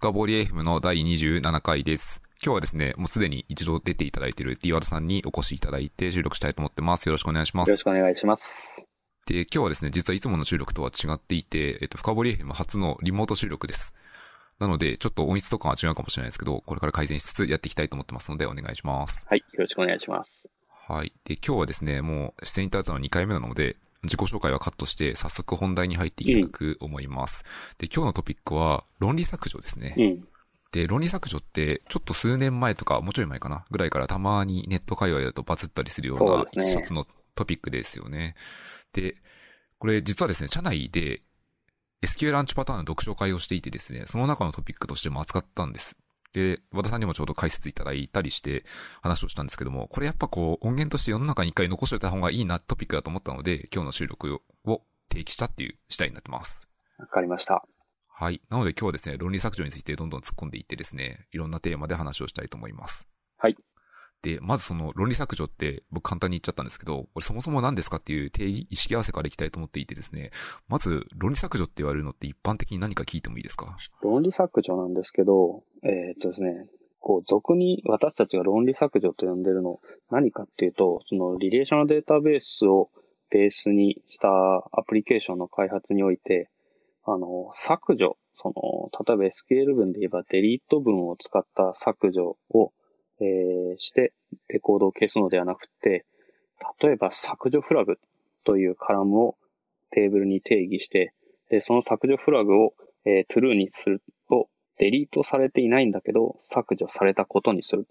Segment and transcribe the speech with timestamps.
[0.00, 2.22] 深掘り FM の第27回です。
[2.42, 7.04] 今日はですね、もうすでに一度出ていただいている D ワードさんにお越しいただいて収録したいと思ってます。
[7.04, 7.84] よろしくお願いしまよろしす。
[7.84, 8.86] くお願いします。
[9.26, 13.92] で、今日はですね、実はいつもの収録とは違っていて、えっと、深掘り FM 初のリモート収録です。
[14.58, 19.26] なので、ちょっと音質とかは違うかもしれないですけど、これから改善しつつやっていきたいと思ってますので、お願いします。
[19.28, 20.48] はい、よろしくお願いします。
[20.88, 21.12] はい。
[21.24, 27.44] で、今日はですね、もう出演いただいたのは2回目なので、自己紹介はカットして、早速本題に入っていきたく思います。
[27.78, 29.94] で、今日のトピックは、論理削除ですね。
[29.96, 30.28] うん。
[30.72, 38.36] で、論理削除って、ちょっと数年前とか、もうちょい前かな、ぐらいからたまにネット界隈だとバズったりするような一つのトピックですよね。
[38.92, 39.16] で、
[39.78, 41.20] これ実はですね、社内で
[42.02, 45.96] SQL アンチパターンの読書会をしていてですね、その中のトピックとしても扱ったんです。
[46.32, 48.64] で、和田さんにもちょうど解説いただいたりして
[49.02, 56.68] 話をしたんですけども、これやっぱこう音源として世の中に一回残しておいた方がいいなトピックだと思ったので、今日の収録を提起したっていう次第になってます。
[56.98, 57.64] わかりました。
[58.08, 58.42] はい。
[58.50, 63.08] なので今日はですね、論理削除についてどんどん突っ込んでいってですね、いろんなテーマで話をしたいと思います。
[63.38, 63.56] はい。
[64.22, 70.30] で、まずその論理削除って僕簡単に言っちゃったんですけど、これそもそも何ですかっていう定義、意識合わせからいきたいと思っていてですね、
[70.68, 73.76] まず論理削除って言われるのって一般的に何か聞いてもいいですか？
[74.02, 76.66] 論理削除なんですけど、えーっとですね、
[76.98, 82.90] こう、俗に私たちが論理削除と呼んでるの、何かっていうと、そのリレーショナルデータベースを
[83.30, 86.50] ベースにしたアプリケーションの開発において、
[87.06, 89.34] あの、削除、その、例えば
[89.64, 92.72] SQL 文で言えばデリート文を使った削除を、
[93.20, 94.12] えーして、
[94.48, 96.04] レコードを消すのではなくて、
[96.82, 97.98] 例えば削除フラグ
[98.44, 99.36] というカラムを
[99.90, 101.12] テーブルに定義して、
[101.50, 107.86] で、その削除フラグを、えー、true にすると、デリートされていないんだけど、削除されたことにする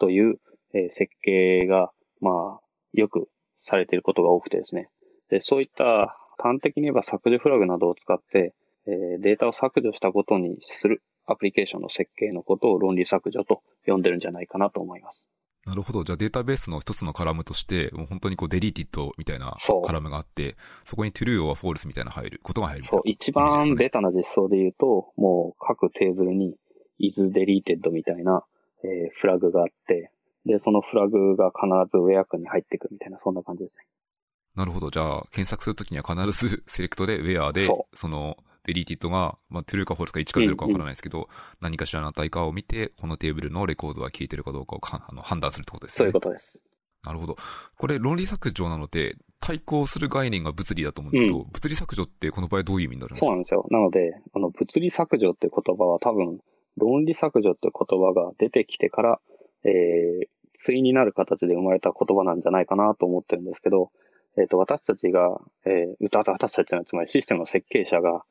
[0.00, 0.40] という、
[0.74, 2.60] えー設計が、まあ、
[2.92, 3.28] よく
[3.62, 4.88] されていることが多くてですね。
[5.30, 8.54] で、そういった端的に言えば削除フラグなどを使って、
[8.86, 15.28] えーデータを削除したことにするアプリケーションの設計のことを論理削除と呼んでるんじゃないかなと思います。
[15.66, 16.04] なるほど。
[16.04, 26.56] じゃあデータベースの一つのカラムとして、もう本当にこうデリーティッドみたいなカラムがあって、そこに true or false みたいな入る、ことが入るそ、いうな一番ベタな実装で言うと、もう各テーブルに
[26.98, 28.44] is deleted みたいな、
[28.84, 30.10] えーフラグがあって、
[30.44, 33.86] で、そのフラグが必ずウェア区に入ってくるみたいな、そんな感じですね。
[34.56, 34.90] なるほど。
[34.90, 41.28] じゃあ、検索するときには必ず セレクトで where で、そその、デリーティッドが、まあ、true か false か1か0かわからないですけど、
[41.60, 46.06] 何かしらの値かを見て、このテーブルのレコードが消えてるかどうかをかあの 判断するってことですそう。
[46.06, 46.64] いうことです。
[47.04, 47.36] なるほど。
[47.76, 53.26] これ、論理削除なので、対抗する概念が物理だと思うんですけど、う物理削除ってこの場合どういう意味になるんですか？
[53.26, 53.66] そうなんですよ。
[53.70, 56.40] なので、あの、物理削除って言葉は多分、
[56.78, 59.20] 論理削除って言葉が出てきてから、
[59.64, 60.28] えー、
[60.64, 63.90] 対になる形で生まれた言葉なんじゃないかなと思ってるんですけど、
[64.36, 68.24] えっ、と、私たちが、えー、私たちの、つまりシステムの設計者が、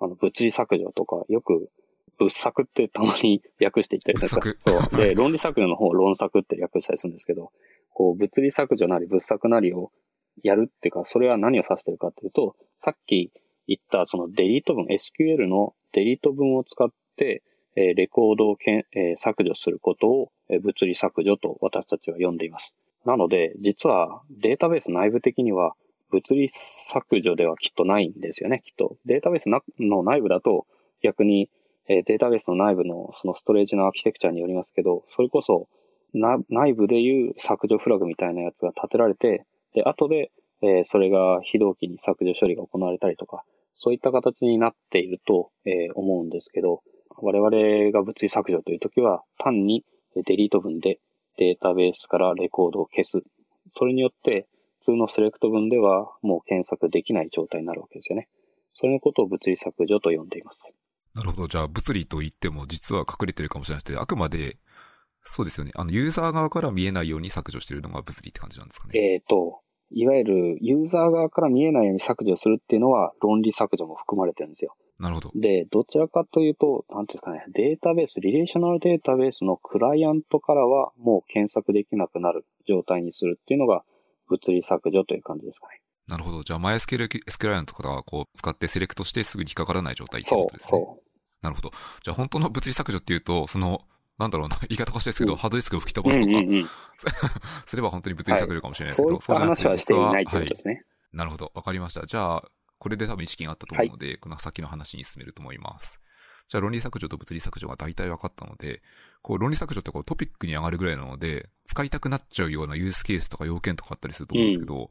[0.00, 1.70] あの、物理削除とか、よく、
[2.18, 5.00] 物削ってたまに 略して言ったりするんですかそう。
[5.00, 7.50] で、論理削除の方を論削って略したりするんですけど、
[7.90, 9.90] こう、物理削除なり物削なりを
[10.42, 13.32] やるっていうか、それは何を指してるかっていうと、さっき
[13.66, 17.42] 言ったそのデリート文、SQL のデリート文を使って、
[17.76, 22.74] えーレコードをけん、えー削除することを、えー物理削除と私たちは呼んでいます。
[23.04, 25.74] なので、実はデータベース内部的には
[26.10, 28.96] 物理削除ではきっとないんですよね、きっと。
[29.06, 30.66] データベースの内部だと
[31.02, 31.50] 逆に、
[31.88, 35.68] えデータベースの内部のそのストレージのアーキテクチャによりますけど、それこそ
[36.14, 39.44] 内部でいう削除フラグみたいなやつが立てられて、
[39.74, 40.30] で、後で、
[40.62, 43.42] えそれが非同期に削除処理が行われたりとか、
[43.74, 46.82] そういった形になっていると、え思うんですけど、
[47.16, 51.00] 我々が物理削除というときは、単にデリート文で
[51.36, 53.22] データベースからレコードを消す。
[53.72, 54.46] それによって、
[54.84, 58.28] 通のセレクト文ではもう検索できない状態になるわけですよね。
[58.72, 60.58] それのことを物理削除と呼んでいます。
[61.14, 61.48] なるほど。
[61.48, 64.58] じゃあ、物理と言っても実は隠れてるかもしれないですけど、あくまで、
[65.22, 65.70] そうですよね。
[65.74, 68.98] あの、ユーザー側から見えないように削除してるのが物理って感じなんですかね。
[68.98, 74.74] えっ、と、いわゆるユーザー側から見えないように削除するっていうのは論理削除も含まれてるんですよ。
[74.98, 75.30] なるほど。
[75.34, 83.84] で、どちらかというと、なんていうんですかね、データベース、リレーショナルデータベースのクライアントからはもう検索できなくなる状態にするっていうのが
[84.28, 85.80] 物理削除という感じですかね。
[86.08, 86.42] なるほど。
[86.42, 90.68] じゃあ、マイスケル、スケライアンとかがこう、使ってセレクトしてすぐに引っかからない状態ってこそう、とですね。
[90.70, 91.00] そ
[91.42, 91.70] なるほど。
[92.02, 93.82] じゃあ、本当の物理削除っていうと、その、
[94.18, 96.12] なんだろうな、言い方おかしいですけど、うんハードディスクを吹き飛う。
[96.12, 96.68] ばすとか、うんうんうん。
[97.66, 100.84] すれば本当に物理削除かもしれないですけど、そういった話はしていないということ実ですね。
[101.12, 101.52] なるほど。
[101.54, 102.06] わかりました。
[102.06, 102.44] じゃあ、
[102.78, 106.00] これで多分意識があったと思うので、この先の話に進めると思います。
[106.48, 108.82] じゃあ論理削除と物理削除が大体分かったので、
[109.22, 114.90] こう論理削除ってこうトピックに上がるぐらいなので、使いたくなっちゃうようなユースケースとか要件とかあったりすると思うんですけど、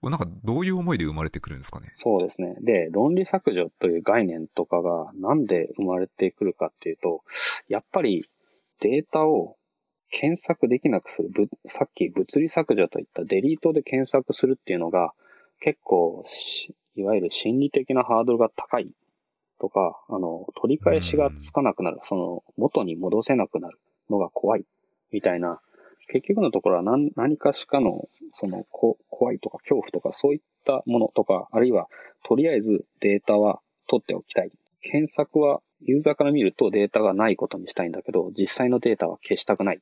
[0.00, 1.92] これなんかどういう思いで生まれてくるんですかね？
[1.96, 2.56] そうですね。
[2.60, 7.22] で、論理削除という概念とかがなんで生まれてくるかっていうと、
[7.68, 8.28] やっぱり
[8.80, 9.56] データを
[10.10, 11.30] 検索できなくする、
[11.68, 15.12] さっき物理削除といったデリートで検索するっていうのが
[15.60, 16.24] 結構、
[16.96, 18.90] いわゆる心理的なハードルが高い
[19.60, 23.78] とか、あの、取り返しがつかなくなる、その元に戻せなくなる
[24.10, 24.64] のが怖い
[25.12, 25.60] みたいな
[26.08, 31.88] 結局のところは何何かしかの、その、こ怖いとか恐怖とかそういったものとか、あるいは、
[32.24, 34.50] とりあえずデータは取っておきたい。
[34.80, 39.76] 検索はユーザーから見るとデータがないことにしたいんだけど、実際のデータは消したくない。
[39.78, 39.80] っ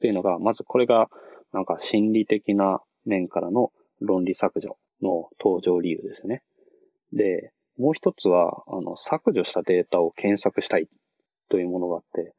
[0.00, 1.08] ていうのが、まずこれが、
[1.52, 3.70] なんか心理的な面からの
[4.00, 6.42] 論理削除の登場理由ですね。
[7.12, 10.88] で、もう一つは、あの、削除したデータを検索したい
[11.48, 12.34] というものがあって、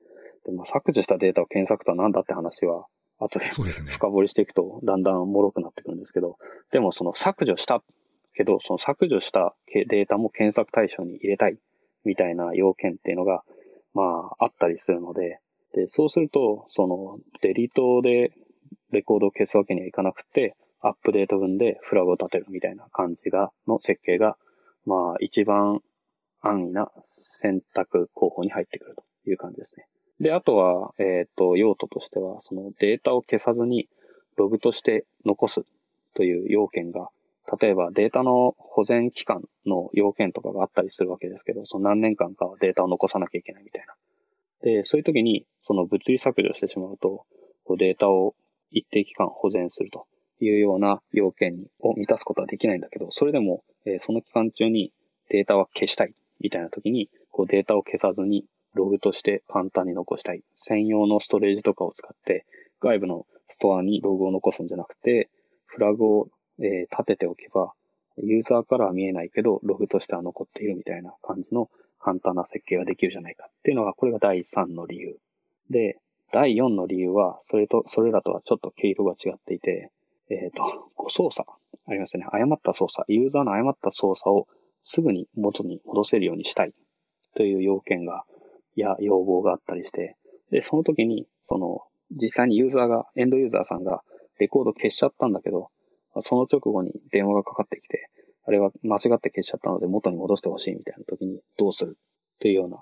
[0.46, 2.86] でまあ、削除したデータを検索とは何だって話は
[3.18, 6.38] 後で深掘りしていくとだんだん脆くなってくるんですけど、
[6.72, 7.82] でもその削除した
[8.36, 11.58] けど、その削除したデータも検索対象に入れたい
[12.04, 13.44] みたいな要件っていうのが、
[13.94, 15.40] まあ、あったりするので、
[15.74, 18.32] で、そうすると、その、デリートで
[18.92, 24.38] レコードを消すわけにはいかなくて、アップデート分でフラグを立てるみたいな感じが、の設計が、
[24.86, 25.82] まあ、一番
[26.42, 29.88] 安易な選択候補に入ってくるという感じですね。
[30.20, 33.90] で、あとは、えっ、ー、と、用途としては、そのデータを消さずに
[34.38, 35.66] ログとして残す
[36.14, 37.10] という要件が、
[37.60, 43.94] 例えばデータの保全期間の要件とかがあったりするわけですけど、その何年間かはデータを残さなきゃいけないみたいな。
[44.62, 47.26] で、そういう時に、その物理削除してしまうと、
[47.78, 48.36] データを
[48.72, 50.08] 一定期間保全すると
[50.40, 54.92] いうような要件を満たすことはできないんだけど、それでも、えその期間中に
[55.30, 60.44] データは消したいみたいな時に、こうデータを消さずにログとして簡単に残したい。
[60.64, 62.46] 専用のストレージとかを使って、
[62.82, 65.30] 外部のストアにログを残すんじゃなくて、
[65.66, 66.28] フラグを、
[66.60, 67.74] え、立てておけば、
[68.18, 75.18] ユーザーからは見えないけど、ログとしては残っているみたいな感じの簡単な設計ができるじゃないかっていうのが、これが第3の理由。
[75.70, 75.98] で、
[76.32, 79.92] 第4の理由は、それと、それらとはちょっと毛色が違っていて、
[80.30, 81.48] えっ、ー、と、操作。
[81.88, 82.26] ありますね。
[82.32, 83.06] 誤った操作。
[83.12, 84.48] ユーザーの誤った操作を
[84.82, 86.74] すぐに元に戻せるようにしたい
[87.36, 88.24] という要件が
[88.76, 90.18] や要望があったりして、
[90.52, 91.82] で、その時に、その、
[92.12, 94.04] 実際にユーザーが、エンドユーザーさんが
[94.40, 95.70] レコード消しちゃったんだけど、
[96.22, 98.10] その直後に電話がかかってきて、
[98.48, 101.98] あれは間違って消しちゃったので元に戻してほしいみたいな時にどうする？
[102.40, 102.78] というような、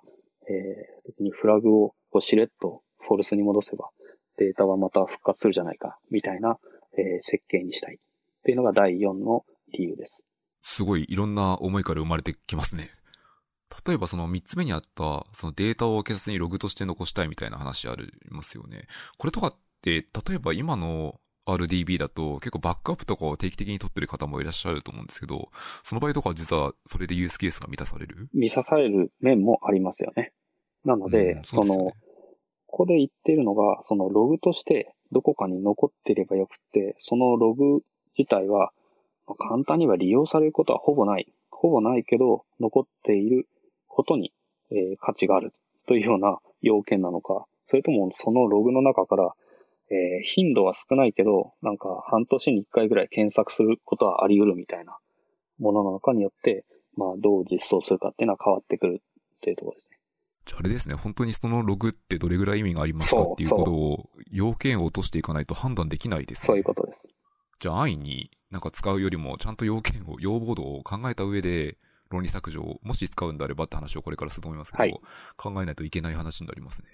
[0.49, 3.89] えー、時にフラグをこうしれっとフォルスに戻せば
[4.37, 6.57] データはまた復活するじゃないかみたいな、
[6.97, 7.97] えー、設計にしたいっ
[8.43, 10.23] ていうのが第4の理由です。
[10.61, 12.89] すごいいろんな思いから生まれてきますね。
[13.85, 18.87] 例えばその3つ目にあった、そのデータを警察にログとして残したいみたいな話ありますよね。
[19.17, 25.49] これとかって、例えば今の RDB だと結構バックアップとかを定期的に取ってる方もいらっしゃると思うんですけど、
[25.83, 28.29] その場合とか実はそれでユースケースが満たされる？
[28.33, 30.33] 満たされる面もありますよね。
[30.85, 31.91] なので、うん、そでね、その、
[32.73, 37.81] ここで言ってるのが、そのログとしてどこかに残ってればよくって、そのログ
[38.17, 38.71] 自体は
[39.37, 41.31] 簡単には利用されることはほぼない。
[41.51, 43.47] ほぼないけど、残っている
[43.87, 44.33] ことに、
[44.71, 45.53] えー、価値がある
[45.87, 49.33] というような要件なのか、それともそのログの中から、
[49.91, 54.97] えー、頻度は少ないけど、なんか半年に一回ぐらい検索することはあり得るみたいな
[55.59, 56.65] ものなのかによって、
[56.97, 59.97] まあどう実装するかっていうのは変わってくるっていうところですね。
[60.45, 66.47] じゃああれですね、本当にそのログってどれぐらい意味がありますかっていうことを、要件を落としていかないと判断できないですね。
[66.47, 67.07] そういうことです。
[67.59, 71.77] じゃあ安易になんか使うよりも、ちゃんと要件を、要望度を考えた上で、
[72.09, 75.01] 論理削除をもし使うんであればって話をこれからすると思いますけど、はい、
[75.35, 76.89] 考えないといけない話になりますね。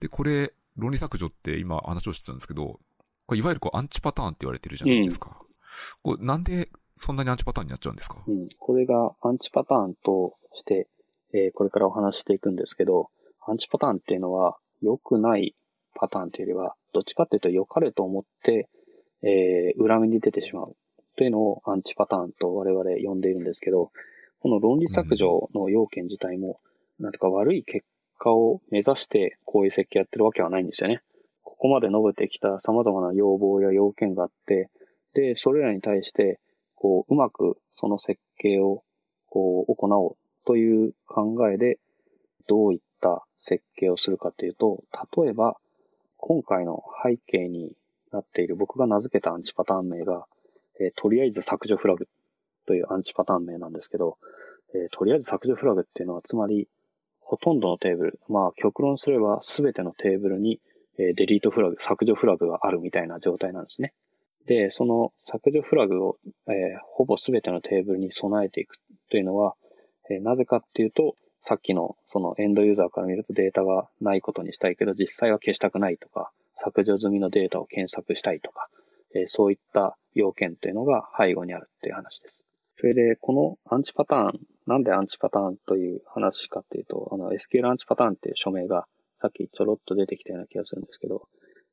[0.00, 2.80] で、これ、論理削除って今話をしてたんですけど、
[3.26, 5.36] これいわゆるこうアンチパターンって言われてるじゃないですか。
[5.38, 5.46] うん、
[6.02, 8.16] これなんでそんなにアンチパターンになっちゃうんですか？
[8.26, 8.48] うん。
[8.58, 10.88] これがアンチパターンとして、
[11.32, 13.10] えー、これからお話していくんですけど、
[13.46, 15.54] アンチパターンっていうのは良くない
[15.94, 18.68] パターンというよりは、どっちかっていうと良かれと思って、
[19.22, 20.76] えー、裏目に出てしまう
[21.16, 23.90] というのをアンチパターンと我々呼んでいるんですけど、
[24.40, 26.60] この論理削除の要件自体も、
[27.00, 27.84] なんとか悪い結
[28.18, 31.02] 果を目指してこういう設計やってるわけはないんですよね。
[31.42, 34.70] ここまで述べてきた様々な要望や要件があって、
[35.14, 36.38] で、それらに対して、
[36.76, 38.84] こう、うまくその設計を、
[39.28, 40.16] こう、行おう
[40.48, 41.78] という考えで、
[42.46, 44.82] どういった設計をするかというと、
[45.14, 45.58] 例えば、
[46.16, 47.76] 今回の背景に
[48.10, 50.24] なっている僕が名付けたアンチパターン名が、
[50.80, 52.08] えー、とりあえず削除フラグ
[52.66, 54.16] というアンチパターン名なんですけど、
[54.74, 56.66] えー、とりあえず削除フラグっていうのは、つまり、
[57.20, 60.62] ほとんどのテーブル、まあ極論すれば全てのテーブルに、
[60.98, 63.92] えー、デリートフラグ、削除フラグがあるみたいな状態なんですね。
[64.46, 68.78] で、その削除フラグを、えー、ほぼ全てのテーブルに備えていく
[69.10, 69.54] というのは、
[70.10, 78.68] え、なぜかっていうと、さっきのそのエンドユーザーから見るとデータがないことにしたいけど、実際は消したくないとか、削除済みのデータを検索したいとか、
[79.14, 82.44] え、そういった要件というのが背後にあるっていう話です。
[82.76, 88.86] それで、このアンチパターン、なんでアンチパターンという話かっていうと、あの SQL アンチパターンっていう署名が
[89.20, 91.28] さっきちょろっと出てきたような気がするんですけど、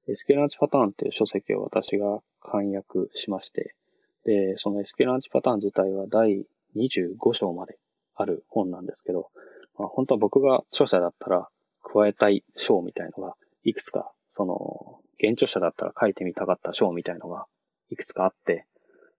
[0.08, 3.76] SQL アンチパターンっていう書籍を私が簡約しまして、
[4.24, 7.78] で、その SQL アンチパターン自体は第25章まで
[8.16, 9.30] ある本なんですけど、
[9.78, 11.48] まあ、本当は僕が著者だったら
[11.84, 17.46] 加えたい章みたいのがいくつか、その、現著者だったら書いてみたかった章みたいのが
[17.90, 18.66] いくつかあって、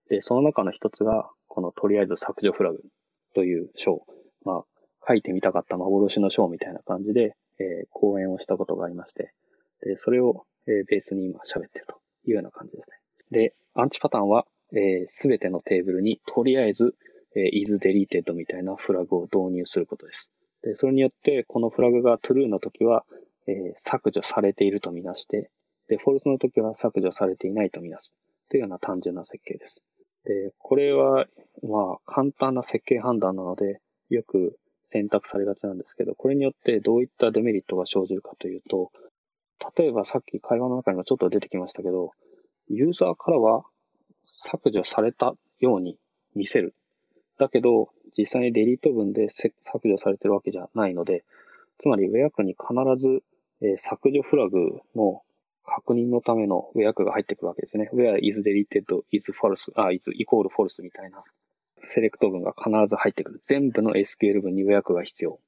[0.09, 2.81] で、その中の一つが、このとりあえず削除フラグ
[3.33, 4.05] という章、
[4.45, 4.63] まあ、
[5.07, 9.33] 書いてみたかった幻の章みたいな感じで、えー、講演をしたことがありまして、
[9.81, 12.97] で、それを、えー、ベースに今喋ってるというような感じですね。
[13.31, 14.45] で、アンチパターンは、
[15.07, 16.95] す、え、べ、てのテーブルにとりあえず、
[17.37, 20.29] え、is deleted みたいなフラグを導入することです。
[20.63, 23.05] で、それによって、このフラグが true の時は、
[23.47, 25.51] え、削除されているとみなして、
[25.87, 28.11] で、false の時は削除されていないとみなす。
[28.49, 29.83] というような単純な設計です。
[30.25, 31.27] で、これは、
[31.63, 33.79] まあ、簡単な設計判断なので、
[34.09, 38.91] よく選択されがちなんですけど、これによってどういったデメリットが生じるかというと、
[39.77, 42.11] 例えばさっき会話の中にもちょっと出てきましたけど、
[42.67, 43.63] ユーザーからは
[44.43, 45.97] 削除されたように
[46.35, 46.73] 見せる。
[47.37, 49.53] だけど、実際にデリート文で削
[49.85, 51.23] 除されてるわけじゃないので、
[51.79, 53.21] つまりウェアクに必ず、
[53.61, 55.21] えー、削除フラグの
[55.63, 57.89] 確認のためのウェアクが入ってくるわけですね。
[57.93, 61.23] where is deleted is false, あ、is equal false みたいな
[61.83, 63.41] セレクト文が必ず入ってくる。
[63.45, 65.39] 全部の SQL 文にウェアクが必要。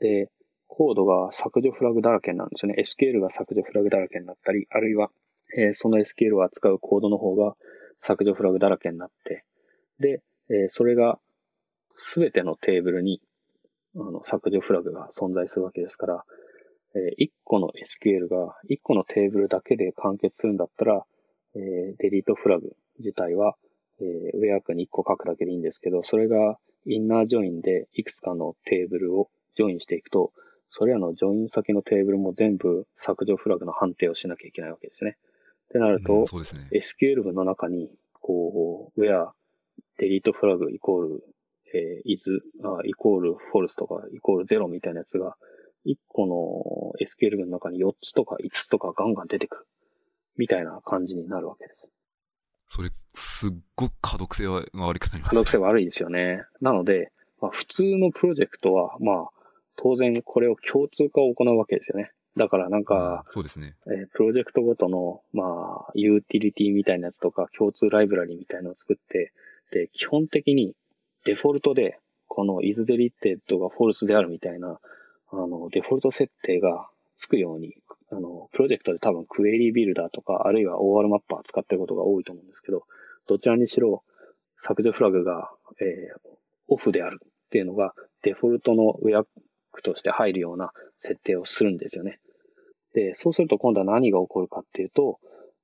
[0.00, 0.30] で、
[0.66, 2.82] コードが削除フラグだらけなんですよね。
[2.82, 5.10] SQL が削除フラグだらけになったり、あるいは、
[5.56, 7.54] えー、その SQL を扱うコードの方が
[8.00, 9.44] 削除フラグだらけになって、
[10.00, 11.18] で、えー、それが
[11.96, 13.20] すべてのテーブルに
[13.96, 16.24] あの削除フラグが存在するわけですから、
[16.94, 21.04] えー、1個の SQL が1個のテーブルだけで完結するんだったら、
[21.54, 23.54] えー、 delete flag 自体は、
[24.00, 30.32] えー、ウェアクに1個書くだけでいいんですけど、それが inner join でいくつかのテーブルをジョインしていくと、
[30.68, 35.16] それらのジョイン先のテーブルも全部削除フラグの判定をしなきゃいけないわけですね。
[35.66, 36.26] ってなると、うんね、
[36.72, 39.30] SQL 文の中に、こう、where
[39.98, 41.24] デリートフラグイコール、
[41.74, 45.36] えー、is、あイコール false とかイコール0みたいなやつが、
[45.86, 49.66] 1個の SQL 文の中に4つとか5つとかガンガン出てくる。
[50.36, 51.90] みたいな感じになるわけです。
[52.68, 55.40] それ、すっごく可読性が悪くなりますね。
[55.42, 56.44] 可読性悪いですよね。
[56.60, 59.28] なので、まあ、普通のプロジェクトは、まあ、
[59.76, 62.10] 当然これを共通化を行うわけですよね。
[62.36, 63.76] だからなんか、そうですね。
[63.86, 69.32] えー、プロジェクトごとの、まあ、ユーティリティみたいなやつとか、共通ライブラリみたいなのを作って、
[69.72, 70.74] で、基本的に
[71.24, 74.78] デフォルトで、この is deleted が false であるみたいな、
[75.30, 77.74] あの、デフォルト設定がつくように、
[78.10, 82.84] あの、プロジェクトで多分クエリービルダーとか、あるいは OR マッパー使ってることが多いと思うんですけど、
[83.26, 84.04] どちらにしろ
[84.58, 86.30] 削除フラグが、えー、
[86.68, 89.24] オフであるっていうのがデフォルトのウェア
[89.72, 92.20] クとして入るような設定をするんですよね。
[92.94, 95.18] で、そうすると今度は何が起こるかっていうと、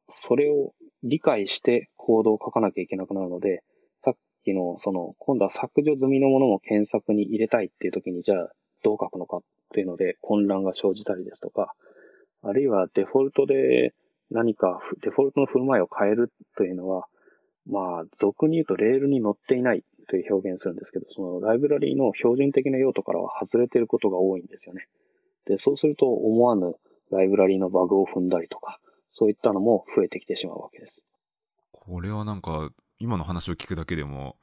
[0.08, 3.62] それを理解してコードを書かなきゃいけなくなるので、
[4.42, 9.40] きのその、今度は削除済みのものも検索に入れたいっていう時に、じゃあどう書くのかっ
[9.72, 11.74] ていうので混乱が生じたりですとか、
[12.42, 13.94] あるいはデフォルトで
[14.30, 17.06] 何かデフォルトの振る舞いを変えるというのは、
[17.68, 24.88] まあ、俗に言うとレールに乗っていないという表現するんですけど、そのライブラリーの標準的な用途からは外れていることが多いんですよね。
[25.46, 26.74] で、そうすると思わぬ
[27.10, 28.80] ライブラリーのバグを踏んだりとか、
[29.12, 31.02] そういったのも増えてきてしまうわけです。
[31.72, 32.70] これはなんか、
[33.02, 34.36] 今の話を聞くだけでも、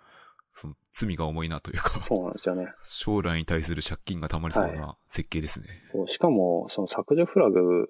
[0.52, 2.02] その罪が重いなというか。
[2.02, 2.68] そうなんですよね。
[2.84, 5.68] 将来に対する借金がたまりそうな設計ですね。
[5.94, 7.90] はい、しかも、その削除フラグ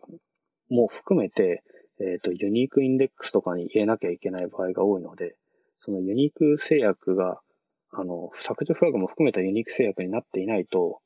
[0.70, 1.64] も含めて、
[2.00, 5.36] えっ、ー、と、ユニークインデックスとかに入れなきゃいけない場合が多いので、
[5.80, 7.42] そのユニーク制約が、
[7.92, 11.02] あの、削除フラグも含めたユニーク制約になっていないと、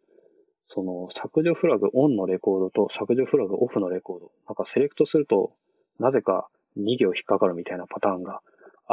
[0.67, 5.53] その削除フラグオンのレコードと削除フラグオフのレコード、なんかセレクトすると、
[6.00, 8.41] なぜか2行引っかかるみたいなパターンが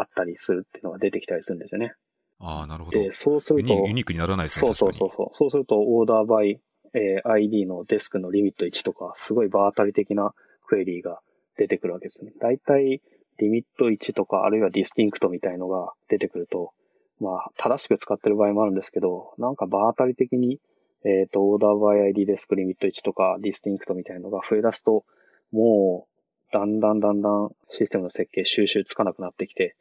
[0.00, 1.94] あったりするっていうのが出てきたりするんですよね。
[2.38, 2.98] ああ、なるほど。
[2.98, 4.68] で、そうすると、ユニークにならないですね。
[4.68, 5.28] そうそうそうそう。
[5.32, 6.60] そうすると、 order by、
[6.94, 10.34] えー、ID のデスクのリミット1とか、すごい場当たり的な
[10.66, 11.20] クエリーが
[11.56, 12.32] 出てくるわけですね。
[12.40, 13.02] だいたい
[13.38, 16.72] リミット1とか、あるいは distinct みたいのが出てくると、
[17.20, 20.60] まあ、正しく使ってる場合もあるんですけど、なんか場当たり的に、
[21.04, 25.04] えっ、ー、と、オーダーバイ ID デスクリミット1とか、 distinct みたいのが増え出すと、
[25.52, 29.76] もう、だんだんだんだんシステムの設計収集つかなくなってきて、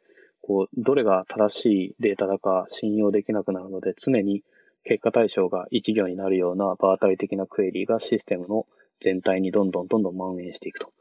[0.50, 4.42] こう、どれが正しいデータだか信用できなくなるので、常に
[4.82, 8.66] 結果対象が一行になるような場当たり的なクエリがシステムの
[9.00, 10.92] 全体にどんどんどんどん蔓延していくと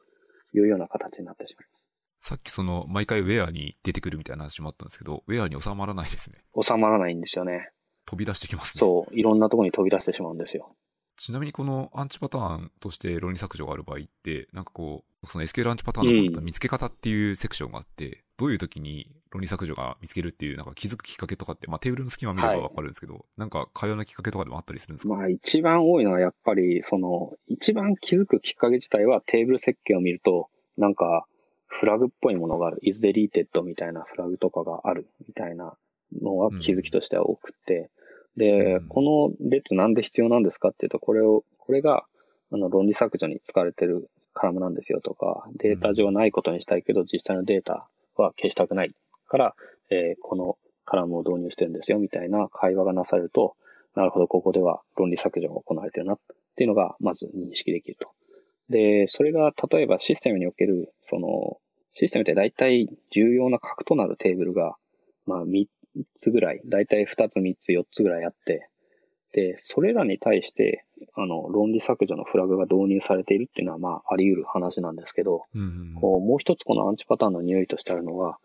[0.53, 1.79] いうような形になってしまいま
[2.19, 2.29] す。
[2.29, 6.43] さっきその、毎回ウェアに出てくるみたいな話もあったんですけど、ウェアに収まらないですね。
[6.63, 7.71] 収まらないんですよね。
[8.05, 8.79] 飛び出してきますね。
[8.81, 10.75] そう、いろんなところに飛び出してしまうんですよ。
[11.17, 31.25] ちなみにこのアンチパターンとして論理削除がある場合って、なんかこう、その SQL アンチパターンの方見つけ方っていうセクションがあって、どういう時に論理削除が見つけるっていう、なんか気づくきっかけとかって、まあテーブルの隙間見ればわかるんですけど、なんか会話のきっかけとかでもあったりするんですか、まあ一番多いのはやっぱり、その、一番気づくきっかけ自体はテーブル設計を見ると、なんか、
[31.67, 32.79] フラグっぽいものがある。
[32.81, 35.77] is deleted みたいなフラグとかがあるみたいな
[36.21, 37.91] のが気づきとしては多くて、
[38.37, 38.87] で、うん。
[38.87, 42.05] この列なんで必要なんですかっていうと、これを、これが、
[42.51, 47.87] あの、論理削除に使われてるカラムなんですよとか、データ上ないことにしたいけど、実際のデータ
[48.21, 48.95] は消したくない
[49.27, 49.55] から、
[49.89, 53.55] えーこのカラムを導入してるんですよみたいな会話がなされると、
[53.95, 56.19] なるほど、ここでは論理削除が行われてるなっ
[56.55, 58.09] ていうのが、まず認識できると。
[58.69, 61.57] で、それが、例えばシステムにおける、その、
[61.93, 64.75] システムって大体重要な核となるテーブルが、
[65.25, 65.65] まあ3
[66.15, 68.68] つぐらい、大体2つ3つ4つぐらいあって、
[69.31, 78.39] で、それらに対して、あの、論理削除のフラグが導入されているっていうのは、まあ、あり得る話なんですけど、うんうんこう、もう一つこのアンチパターンの匂いとしてあるのは、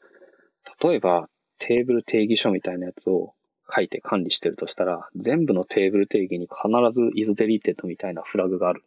[0.83, 3.35] 例えば、テーブル定義書みたいなやつを
[3.75, 8.85] 書いて管理してるとしたら、全部のテーブル定義に必ず is deleted みたいなフラグがある。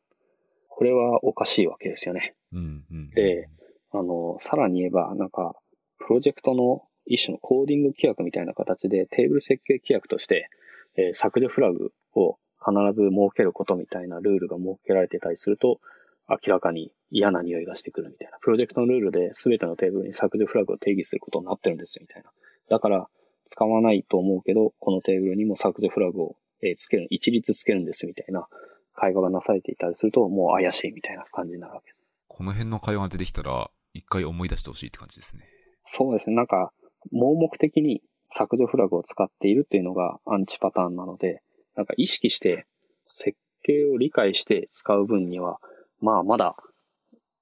[0.69, 2.35] これはおかしいわけですよね。
[2.53, 3.49] うんうんで、
[3.91, 5.55] あの、さらに言えば、なんか、
[5.97, 10.49] プロジェクトの一種のコーディング規約みたいな形でテーブル設計規約として、
[10.97, 15.79] えー削除フラグを必ず設けることみたいなルールが設けられてたりすると、
[16.29, 18.37] 明らかに嫌な匂いがしてくるみたいな。
[18.41, 22.31] プロジェクトのルールで全てのテーブルに削除フラグを定義することになってるんですよ、みたいな。
[22.69, 23.07] だから、
[23.49, 28.47] 使わないと思うけど、このテーブルにも削除フラグを、えーつける、一律つけるんです、みたいな
[28.93, 32.01] 会話がなされていたりすると、もう怪しいみたいな感じになるわけです。
[32.27, 35.45] この辺の会話が出てきたら、一回思い出してほしいって感じですね。
[35.85, 36.35] そうですね。
[36.35, 36.73] なんか、
[37.11, 38.01] 盲目的に
[38.35, 41.41] 削除フラグを使っているっていうのがアンチパターンなので、
[41.75, 42.65] なんか意識して
[43.05, 45.59] 設計を理解して使う分には、
[46.01, 46.55] まあまだ、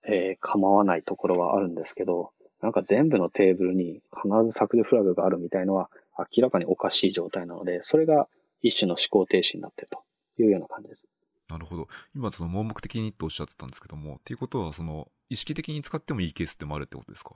[0.07, 8.27] えー構わないところはあるんですけど、なんか全部のテーブルに必ず削除フラグがあるみたいのは明らかにおかしい状態なので、それが
[8.61, 11.05] 一種の思考停止になっているというような感じです。
[11.49, 11.87] なるほど。
[12.15, 17.35] 今その盲目的にとおっしゃってたんですけども、っていうことはその、意識的に使ってもいいケースでもあるってことですか？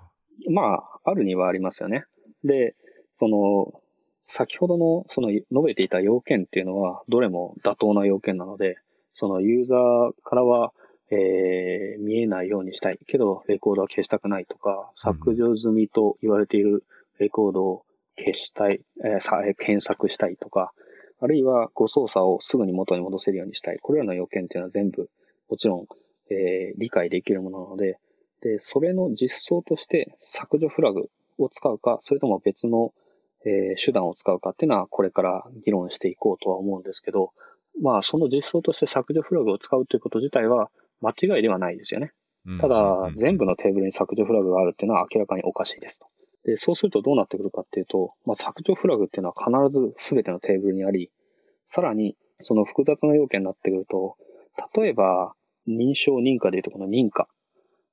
[0.50, 2.06] まあ、あるにはありますよね。
[2.44, 2.76] で、
[3.20, 3.82] その、
[4.24, 8.78] 先ほどの、その、述べていた要件っていうのは、どれも妥当な要件なので、
[9.14, 10.74] そのユーザーからは、
[11.12, 16.84] えー、見えないようにしたいけど、レコードは消したくないとか、削除済みと言われている
[17.18, 17.86] レコードを
[18.18, 20.72] 消したい、えーさ検索したいとか、
[21.20, 23.80] あるいは誤操作をすぐに元に戻せるようにしたい。
[23.80, 25.10] これらの要件っていうのは全部、
[25.50, 25.88] もちろん、
[26.32, 28.00] えー理解できるものなので、
[28.42, 32.94] で、それの実装として削除フラグを使うか、それとも別の、
[33.46, 37.32] えー手段を使うかっていうのはこれから議論していこうとは思うんですけど、
[37.82, 40.70] まあその実装として削除フラグを使うということ自体は
[41.02, 42.12] 間違いではないですよね。
[42.60, 46.08] ただ、全部のテーブルに削除フラグがあるっていうのは明らかにおかしいですと。
[46.46, 51.12] で、そうするとどうなってくるかっていうと、まあ、削除フラグっていうのは必ず全てのテーブルにあり、
[51.66, 54.16] さらに、その複雑な要件になってくると、
[54.74, 55.34] 例えば、
[55.68, 57.28] 認証認可でいうとこの認可。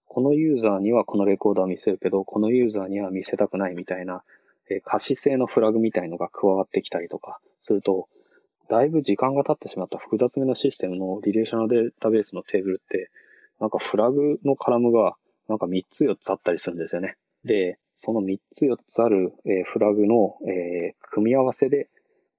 [0.07, 4.23] このユーザーにはこのレコーダーを見せるけど、このユーザーには見せたくないみたいな、
[4.71, 8.09] えー可視性のフラグみたいのが加わってきたりとかすると、
[8.69, 13.11] だいぶ時間が経ってしまった複雑めのシステムのリレーショナルデータベースのテーブルって、
[13.61, 15.17] なんかフラグのカラムが
[15.49, 17.17] なんか3つ4つあったりするんですよね。
[17.45, 21.89] で、その3つ4つある、えフラグの、え組み合わせで、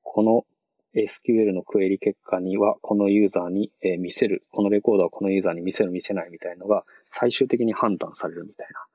[0.04, 0.46] この
[0.94, 8.86] SQL のクエリ結果にはこのユーザーに、え見せる、このレコーダーをこのユーザーに見せる見せないみたいのが最終的に判断されるみたいな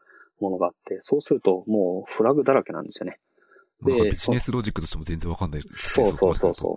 [0.43, 3.19] ものがあって、そうするともうフラグだらけなんですよね。
[3.85, 6.77] でビジネスロジックとしても全然わかんないですそうそうそうそ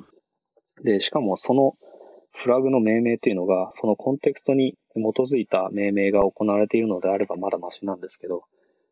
[0.81, 0.83] う。
[0.83, 1.75] で、しかもその
[2.33, 8.43] フラグの命名というのが、そのコンテクストに基づいた命名が行われているのであればまだマシなんですけど、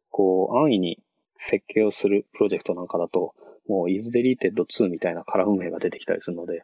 [0.09, 0.99] こう、安易に
[1.38, 3.33] 設計をするプロジェクトなんかだと、
[3.67, 6.63] もう is deleted 2みたいなカラム名が出てきたりするので、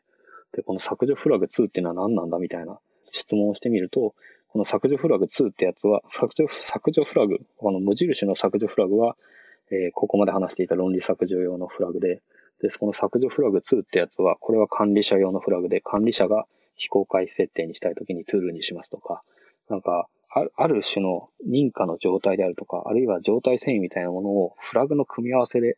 [0.54, 2.80] で、この削除フラグ2っていうのは何なんだみたいな
[3.12, 4.16] 質問をしてみると、
[4.50, 9.16] この削除フラグ2ってやつは、削除、削除フラグ、この無印の削除フラグは、
[9.72, 12.22] えーここまで話していた論理削除用のフラグで、
[12.62, 19.22] です、この削除フラグ2ってやつは、これは管理者用のフラグで、管理者が非公開設定にしたいときにトゥールにしますとか、
[19.70, 25.78] なんか、あるある種の認可の状態であるとか、あるいは状態遷移みたいなものをフラグの組み合わせで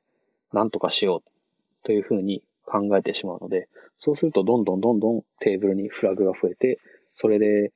[0.51, 6.79] 何とかしようというふうに考えてしまうので、そうするとどんどんどんどんテーブルにフラグが増えて、
[7.13, 7.71] それで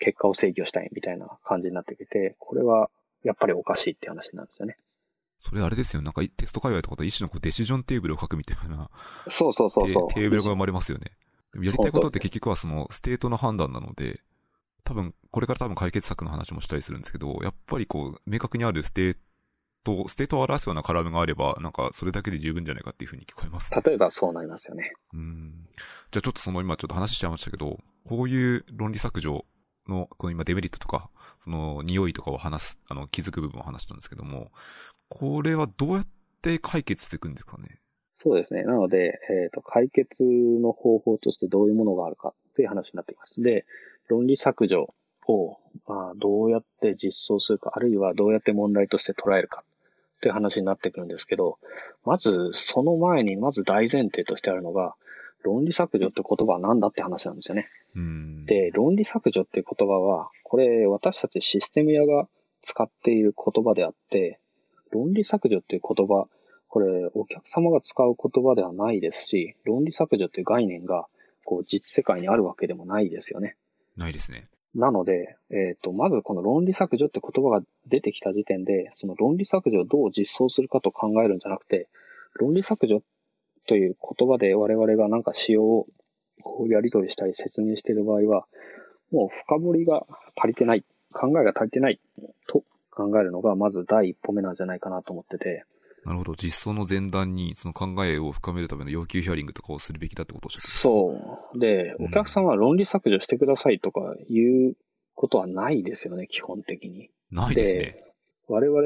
[0.00, 2.90] 結果を制御したいみたいな感じになってきて、これは
[3.22, 4.76] やっぱりおかしいって話なんですよね。
[5.40, 6.02] それあれですよ。
[6.02, 8.90] なんかテスト界隈とかと一種のこうデシジョンテーブルを書くみたいな。
[9.28, 10.08] そうそうそうそう。
[10.08, 11.12] テーブルが生まれますよね。
[11.54, 14.20] やりたいことって結局はそのステートの判断なので、
[14.84, 19.16] 多分、これから多分解決策の話もしたりするんですけど、やっぱりこう、明確にあるステー
[19.82, 24.92] ト、ステートを表すようなカラムがあれば、なんかそれだけで十分じゃないかっていうふうに聞こえます、ね、例えばそうなりますよね。
[25.12, 25.66] うん。
[26.12, 29.44] じゃあちょっとその今ちょっと話しちゃいましたけど、こういう論理削除
[29.92, 31.10] の、この今デメリットとか、
[31.42, 34.50] その匂いとかを話す、あの、気づく部分を話したんですけども、
[35.08, 36.06] これはどうやっ
[36.42, 37.80] て解決していくんですかね？
[38.14, 38.62] そうですね。
[38.64, 43.40] なので、えっ、ー、と、解決の方法としてどういうものがあるかという話になっています。
[43.42, 43.66] で、
[44.08, 44.94] 論理削除
[45.28, 49.64] を、まあ、どうやって実装するか、あるいはどうやって問題として捉えるか
[50.22, 51.58] という話になってくるんですけど、
[52.04, 54.94] まず、その前に、まず大前提としてあるのが、
[55.46, 57.68] 論理削除って言葉は何だって話なんですよね。
[58.46, 62.28] で、論理削除って言葉は、これ私たちシステム屋が
[62.62, 64.40] 使っている言葉であって、
[64.90, 66.26] 論理削除っていう言葉、
[66.68, 71.06] これ、お客様が使う言葉ではないですし、論理削除という概念が、
[71.44, 73.56] こう、実世界にあるわけでもないですよね。
[73.96, 74.48] ないですね。
[74.74, 81.88] なので、えっ、ー、と、まずこの論理削除って言葉が出てきた時点で、その論理削除をどう実装するかと考えるんじゃなくて、
[82.34, 83.02] 論理削除
[83.66, 85.86] という言葉で我々がなんか仕様を
[86.42, 88.46] こうやり取りしたり説明している場合は、
[89.12, 92.00] もう深掘りが足りてない、考えが足りてない
[92.48, 95.64] と考えるのがまず第一歩目なんじゃないかなと思ってて、
[96.04, 96.34] なるほど。
[96.36, 101.58] 実装の前段にその考えを深めるための要求ヒアリングとかをするべきだってことをそう。
[101.58, 104.76] で、お客さんは論理削除してくださいとかいう
[105.16, 107.10] ことはないですよね、基本的に。
[107.32, 107.98] ないですね。
[108.46, 108.80] 我々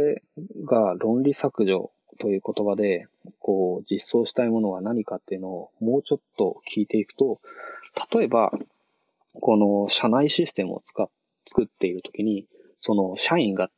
[0.67, 3.07] が論理削除という言葉で、
[3.41, 7.41] こう、実装したいものは何かっていうのをもうちょっと聞いていくと、
[8.15, 8.53] 例えば、
[9.41, 11.09] この社内システムを使っ、
[11.49, 12.47] 作っているときに、
[12.81, 13.71] その社員が、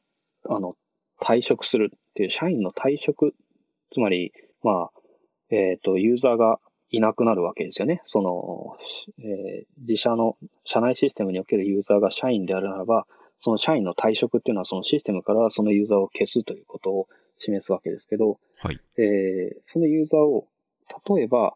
[0.48, 0.74] あの、
[1.20, 3.35] 退職するっていう社員の退職、
[3.92, 4.90] つまり、まあ、
[5.50, 6.59] えっ、ー、と、ユーザーが
[6.90, 8.02] いなくなるわけですよね。
[8.07, 8.76] その、
[9.18, 13.07] えー、自社の、社内システムにおけるユーザーが社員であるならば、
[13.38, 18.81] その社員の退職っていうのはそのシステムからそのユーザーを消すということを示すわけですけど、はい。
[18.99, 20.47] えー、そのユーザーを、
[21.16, 21.55] 例えば、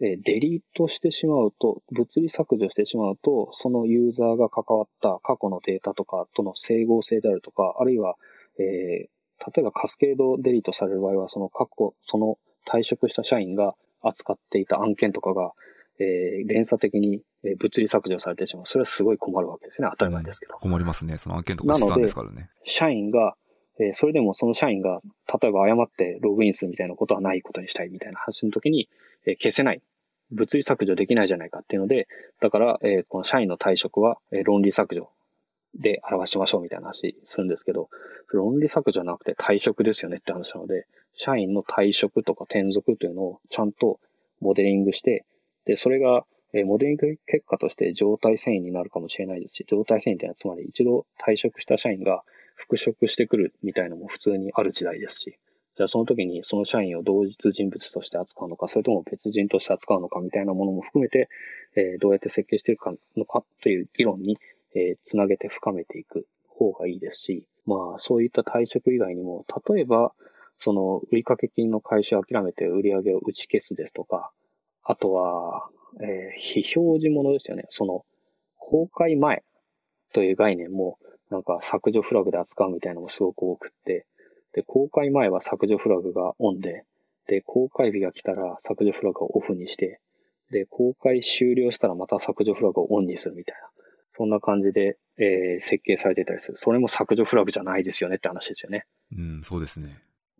[0.00, 8.16] えー、デリートしてしまうと、物理削除してしまうと、そのユーザーが関わった過去のデータとかとの整合性であるとか、あるいは、
[8.58, 9.08] え
[9.54, 15.52] 例えばカスケードデリートされる場合は、その過去、その退職した社員が扱っていた案件とかが、
[15.98, 17.22] えー、連鎖的に
[17.58, 18.66] 物理削除されてしまう。
[18.66, 19.88] それはすごい困るわけですね。
[19.92, 20.54] 当たり前ですけど。
[20.54, 21.18] 困りますね。
[21.18, 22.50] その案件とか資産ですからね。
[22.64, 23.36] 社員が、
[23.78, 25.00] え、それでもその社員が、
[25.40, 28.88] 例えば誤ってログインするみたいなことはないことにしたいみたいな話の時に、
[29.26, 29.82] えー、消せない。
[30.32, 32.08] 物理削除できないじゃないかっていうので、
[32.40, 35.10] だから、えー、この社員の退職は、えー、論理削除
[35.78, 37.88] で表しましょうみたいな話するんですけど、
[38.32, 44.00] 論理削除じゃなくて退職ですよねって話なので、社員の退職とか転属というのをちゃんと
[44.40, 45.24] モデリングして、
[45.64, 52.22] で、それが、えモデリング結果として状態遷移になるかもしれないですし、状態遷移っていうのはつまり一度退職した社員が
[52.56, 55.38] 復職してくるみたいのも普通にある時代ですし、
[55.76, 61.28] じゃあその時にその社員を同日人物として扱うのか、それとも別人として扱うのかみたいなものも含めて、
[61.76, 64.38] えー、どうやって設計していくのかという議論に
[64.76, 70.12] えー、つなげて深めていく方がいいですし、まあ、そういった退職以外にも、例えば、
[70.60, 74.30] その、売掛金の回収を諦めて売り上げを打ち消すですとか、
[74.82, 75.68] あとは、
[76.00, 77.64] えー、非表示物ですよね。
[77.70, 78.04] その、
[78.58, 79.42] 公開前
[80.12, 80.98] という概念も、
[81.30, 84.06] なんか削除フラグで扱うみたいなのもすごく多くって、
[84.52, 86.84] で、公開前は削除フラグがオンで、
[87.26, 90.00] で、公開日が来たら削除フラグをオフにして、
[90.50, 93.68] で、公開終了したらまた削除フラグをオンにするみたいな。
[94.10, 96.56] そんな感じで、えー、設計されてたりする。
[96.56, 98.86] それも削除フラグじゃないですよねって話ですよね。
[99.12, 99.88] うん、そうですね。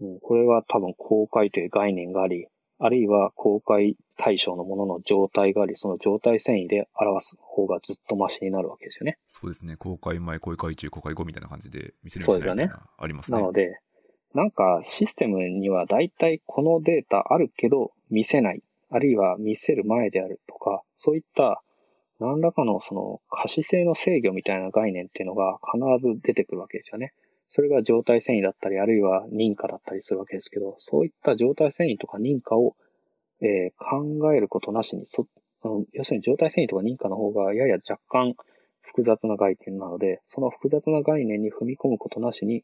[0.01, 2.47] うん、これは多分公開という概念があり、
[2.79, 9.19] あるいは公開対象のものの状態があり、その状態遷移で表す方がずっとマシになるわけですよね。
[9.29, 9.77] そうですね。
[9.77, 12.71] 公開前、公開中、公開後みたいな感じで見せるそうですよね。
[12.99, 13.39] ありますね。
[13.39, 13.81] なので、
[14.35, 18.63] なんかシステムには大体このデータあるけど見せない。
[18.91, 21.63] あるいは見せる前であるとか、そういった
[22.21, 27.13] 何らかのその可視性の制御みたいな概念っていうのが必ず出てくるわけですよね。
[27.57, 32.77] それが状態遷移だったり、あるいは認可だったりするわけですけど、そういった状態遷移とか認可を、
[33.41, 35.27] えー、考えることなしにそ、
[35.95, 38.35] 要するに状態遷移とか認可の方がやや若干
[38.83, 42.63] 複雑な概念なので、その複雑な概念に踏み込むことなしに、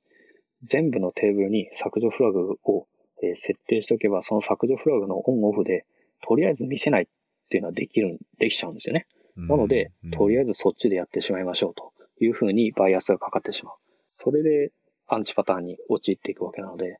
[0.63, 2.87] 全部のテーブルに削除フラグを
[3.23, 5.87] え設定しておけば、その削除フラグのオンオフで、
[6.29, 7.07] とりあえず見せないっ
[7.49, 9.07] ていうのはできる、できちゃうんですよね。
[9.37, 13.75] なので、とりあえずそっちでやってしまいましょうというふうにバイアスがかかってしまう。
[14.23, 14.71] それで
[15.15, 16.99] アンチパターンに陥っていくわけなので、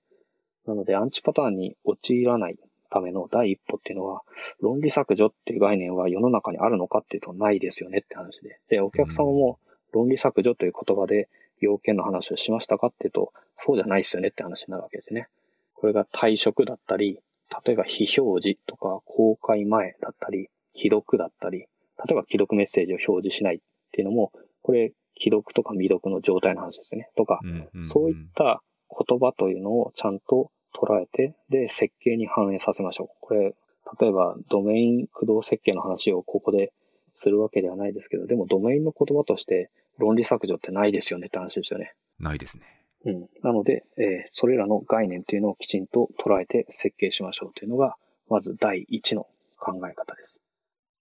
[0.67, 2.57] なのでアンチパターンに陥らない
[2.91, 4.21] ための第一歩っていうのは、
[4.61, 8.61] 論理削除っていう概念は世の中にあるのかっていうとないですよねって話で。
[8.69, 9.59] で、お客様も
[9.93, 15.29] 論理削除という言葉で要件の話をしましたかっていうと、そうじゃないですよねって話になるわけですね。
[15.75, 17.19] これが退職だったり、
[17.65, 21.67] 例えば非表示とか公開前だったり、既読だったり、例
[22.11, 23.59] えば既読メッセージを表示しないっ
[23.93, 27.11] ていうのも、これ既読とか未読の状態の話ですね。
[27.17, 27.41] とか、
[27.89, 33.09] そういった言葉というのをちゃんと捉えて、で、設計に反映させましょう。
[33.21, 33.55] これ、
[34.01, 36.73] 例えばドメイン駆動設計の話をここで
[37.15, 41.95] するわけではないですけど、でもドメインの言葉として論理削除ってないですよねって話ですよね。
[42.19, 42.65] ないですね。
[43.05, 43.29] うん。
[43.43, 47.97] なので、えー、それらの概念というのをきちんと捉えて設計しましょうというのが、
[48.29, 49.27] まず第一の
[49.59, 50.41] 考え方です。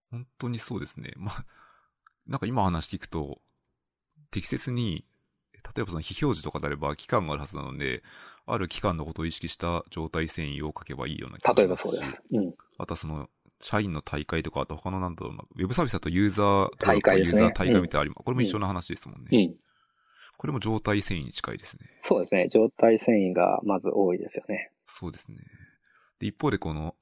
[0.09, 1.13] 本当にそうですね。
[1.15, 1.45] まあ、
[2.27, 3.39] なんか今話聞くと、
[4.31, 5.05] 適切に、
[5.75, 8.03] 例えばその非表示とかであれば期間があるはずなので、
[8.47, 12.21] ある期間のことを意識した状態遷移を書けばいいような気が例えばそうです。
[12.31, 12.53] うん。
[12.77, 13.29] あとはその、
[13.61, 17.41] 社員の大会とか、あと他のなんだろうな、ウェブサービスだとユーザー大会ですね。
[17.43, 19.29] ユーザー大会みたいなあり、うん、これも一緒の話ですもんね。
[19.31, 19.55] うん。
[20.37, 21.85] これも状態遷移に近いですね。
[22.01, 22.49] そうですね。
[22.51, 24.71] 状態遷移がまず多いですよね。
[24.87, 25.37] そうですね。
[26.19, 26.95] で、一方でこの、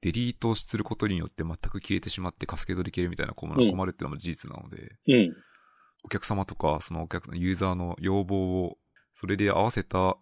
[0.00, 5.36] デリートすることによって全く消えてしまってカスケードで消えるみたいな困る,、困るっていうのも事実なので、うん。
[6.04, 8.78] お客様とか、そのお客、ユーザーの要望を、
[9.14, 10.16] それで合わせた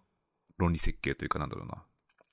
[0.57, 1.83] 論理設計というかなんだろうな。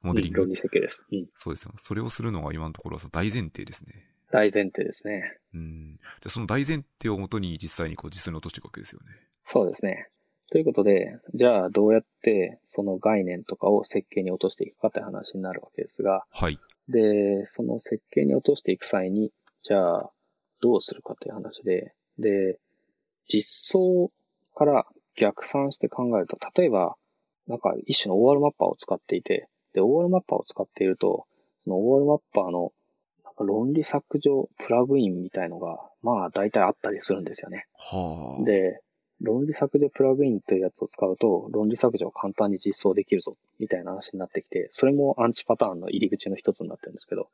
[0.02, 0.40] モデリング。
[0.40, 1.04] 論理設計です。
[1.11, 1.26] うん。
[1.37, 1.72] そうですよ。
[1.78, 4.06] それをするのが今のところは大前提ですね。
[4.30, 5.38] 大前提ですね。
[5.54, 5.96] うん。
[5.96, 9.06] じゃあその大前提をもとに実際にこう実際に落としていくわけですよね。
[9.44, 10.08] そうですね。
[10.50, 16.58] ということで、じゃあどうやってその概念とかを設計に落としていくかって話になるわけですが、はい。
[16.88, 19.32] で、その設計に落としていく際に、
[19.62, 20.11] じゃあ
[20.61, 22.58] どうするかという話で、で、
[23.29, 24.11] 実装
[24.55, 24.87] から
[25.17, 26.97] 逆算して考えると、例えば、
[27.47, 31.27] なんか一種の OR マッパーを使っていて、で、OR マッパーを使っていると、
[31.64, 32.73] その OR マッパーの
[33.38, 37.67] 論理削除プラグインみたいのが、まあ大体あったりするんですよね。
[37.75, 38.81] はあ、で、
[39.21, 47.29] 論理削除プラグインというやつを使うと、論理削除を簡単に実装できるぞ、みたいな話になってきて、それもアンチパターンの入り口の一つになってるんですけど、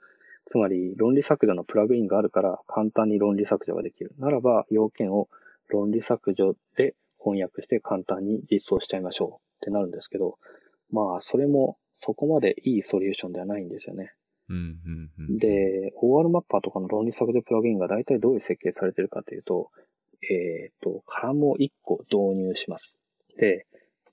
[0.47, 4.13] つまり論理削除のプラグインがあるから簡単に論理削除ができる。
[4.19, 5.29] ならば、要件を
[5.69, 10.39] 論理削除で翻訳して簡単に実装しちゃいましょうってなるんですけど、
[10.91, 14.13] まあ、それもそこまでいいソリューションではないんですよね。
[14.49, 19.71] うんうんうん、で、OR マッパーとかの論理削除プラグインが大体どういう設計されてるかというと、
[20.23, 22.99] えっ、ー、と、カラムを1個導入します。
[23.39, 23.67] で、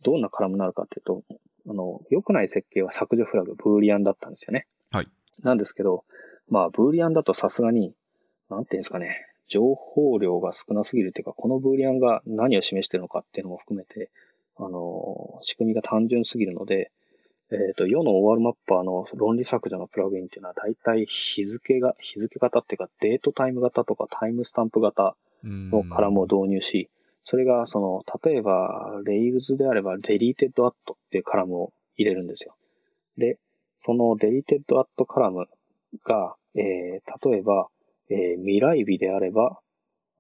[0.03, 1.23] どんなカラムになるかというと、
[1.67, 4.67] あの、良くない設計は削除フラグ、ブーリアンだったんですよね。
[4.91, 5.07] はい。
[5.43, 6.05] なんですけど、
[6.49, 7.93] まあ、ブーリアンだとさすがに、
[8.49, 14.09] なんていうんですかね、情報量が少なすぎるっていうか、このブーリアンが何を示しているのかっていうのも含めて、
[14.57, 16.91] あの、仕組みが単純すぎるので、
[17.51, 26.89] えっ、ー、と、世の OR マッパーの論理削除のプラグインっていうのは大体日付が、日付型っていうかデートタイム型とかタイムスタンプ型のカラムを導入し、
[27.23, 32.55] それがその、例えば Rails であれば deleted at っていうカラムを入れるんですよ。
[33.17, 33.37] で、
[33.77, 35.47] その deleted at カラム
[36.05, 37.67] が、えー、例えば、
[38.12, 39.60] えー、未来日であれば、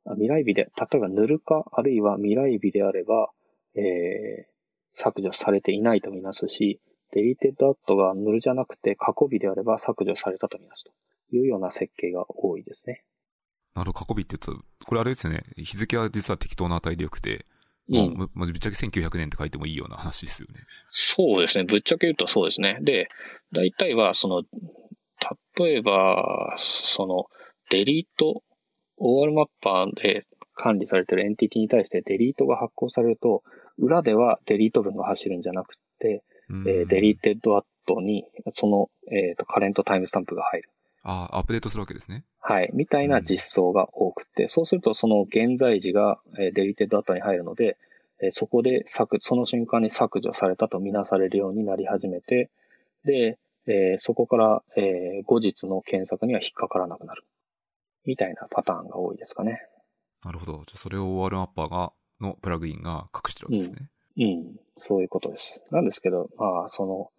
[0.05, 3.29] 未来日で、例えば塗るか、あるいは未来日であれば、
[3.75, 4.51] えー、
[4.93, 6.79] 削除されていないとみなすし、
[7.11, 10.91] デリテッドアットがヌルじゃなくて過去日であれば削除されたとみなすと
[11.35, 13.03] いうような設計が多いですね。
[13.75, 15.43] なるほど、過去日って言うと、これあれですよね。
[15.57, 17.45] 日付は実は適当な値でよくて、
[17.89, 20.61] うん、もう、ぶっちゃけ1900年って書いてもいいような話ですよね。
[20.91, 21.65] そうですね。
[21.65, 22.77] ぶっちゃけ言うとそうですね。
[22.81, 23.09] で、
[23.51, 24.43] 大体は、その、
[25.57, 27.25] 例えば、その、
[27.71, 28.43] デリート、
[28.99, 33.43] OR マッパーで管理されてるエンティティに対してデリートが発行されると、
[33.79, 40.69] 裏ではデリート文が走るんじゃなくて、えー、 deleted at に、その、えっ、ー、と、 current timestamp が入る。
[41.03, 42.25] ああ、アップデートするわけですね。
[42.41, 42.69] はい。
[42.73, 47.77] みたいな実装が多くて、うん、そうするとその現在時が、えー、 deleted at に入るので、
[48.21, 52.51] えー、そこで削、その瞬間に削除されたとみなされるようになり始めて、
[53.05, 57.23] で、えー、そこから、えー、後日の検索には引っかからなくなる。
[58.05, 59.61] みたいなパターンが多いですかね。
[60.23, 60.53] なるほど。
[60.53, 63.89] じゃあそれを OR マッパーが、のプラグインが隠してるわけですね。
[64.17, 65.63] うん、うんそういうことです。
[65.71, 67.11] なんですけど、まあ、その、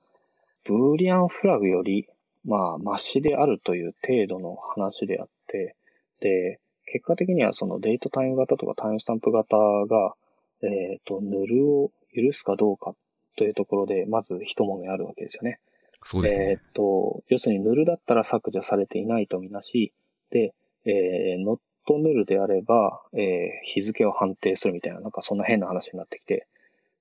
[0.64, 2.08] ブーリアンフラグより、
[2.44, 5.76] まあ、マシであるという程度の話であって、
[6.20, 10.14] で、結果的にはそのデートタイム型とかタイムスタンプ型が、
[10.62, 12.94] えっ、と、ヌルを許すかどうか
[13.36, 15.58] というところで、まず一揉めあるわけですよね。
[16.04, 16.50] そうですね。
[16.50, 19.92] えっ、と、要するにヌルだったら削除されていないとみなし、
[20.30, 26.46] で、えー、ノットヌルであれば、えー、日付を判定するみたいな、なんかそんな変な話になってきて、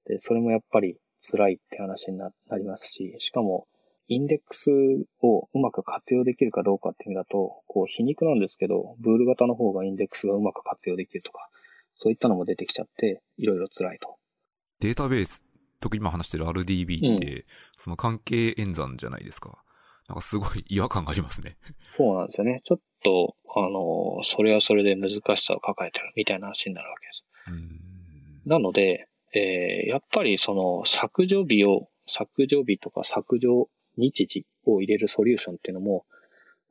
[0.06, 3.68] で、それもやっぱり辛いって話になりますし、しかも、
[4.08, 4.72] インデックス
[5.22, 11.48] をうまく活用できるかどうかって意味だと、こう皮肉なんですけど、ブール型の方がインデックスがうまく活用できるとか、
[11.96, 14.18] そういったのも出てきちゃって、いろいろ辛いと。
[14.80, 15.46] データベース、
[15.80, 17.44] 特に今話してる RDB って、うん、
[17.80, 19.64] その関係演算じゃないですか。
[20.10, 21.58] なんかすごい違和感がありますね。
[21.92, 22.60] そうなんですよね。
[22.66, 27.26] ちょっと、あの、それはそれで難しさを抱えてるみたいな話になるわけです。
[28.46, 36.06] なので、えー、やっぱりその削除日を、削除日とか削除日時を入れるソリューションっていうのも、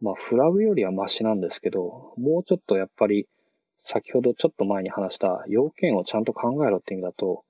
[0.00, 3.28] まあ、フラグよりはマシなんですけど、もうちょっとやっぱり、
[3.82, 7.44] 先ほどちょっと前に話した要件をちゃんと考えろって意味だと、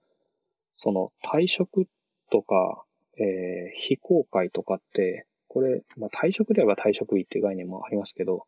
[0.77, 1.87] その退職
[2.31, 2.85] とか、
[3.19, 8.47] えー、非公開とかって、これ、まあ、退職であれば退職日っていう概念もありますけど、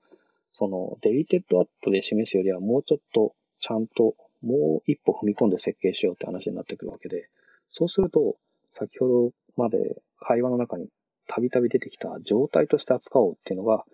[0.53, 7.29] そのデリテッドアットで示すよりはもうちょっとちゃんともう一歩踏み込んで設計しようって話になってくるわけで、
[7.71, 8.37] そうすると、
[8.75, 9.79] 先ほどまで
[10.19, 10.89] 会話の中に
[11.29, 13.85] たびたび出てきた状態として扱おうっていうのが、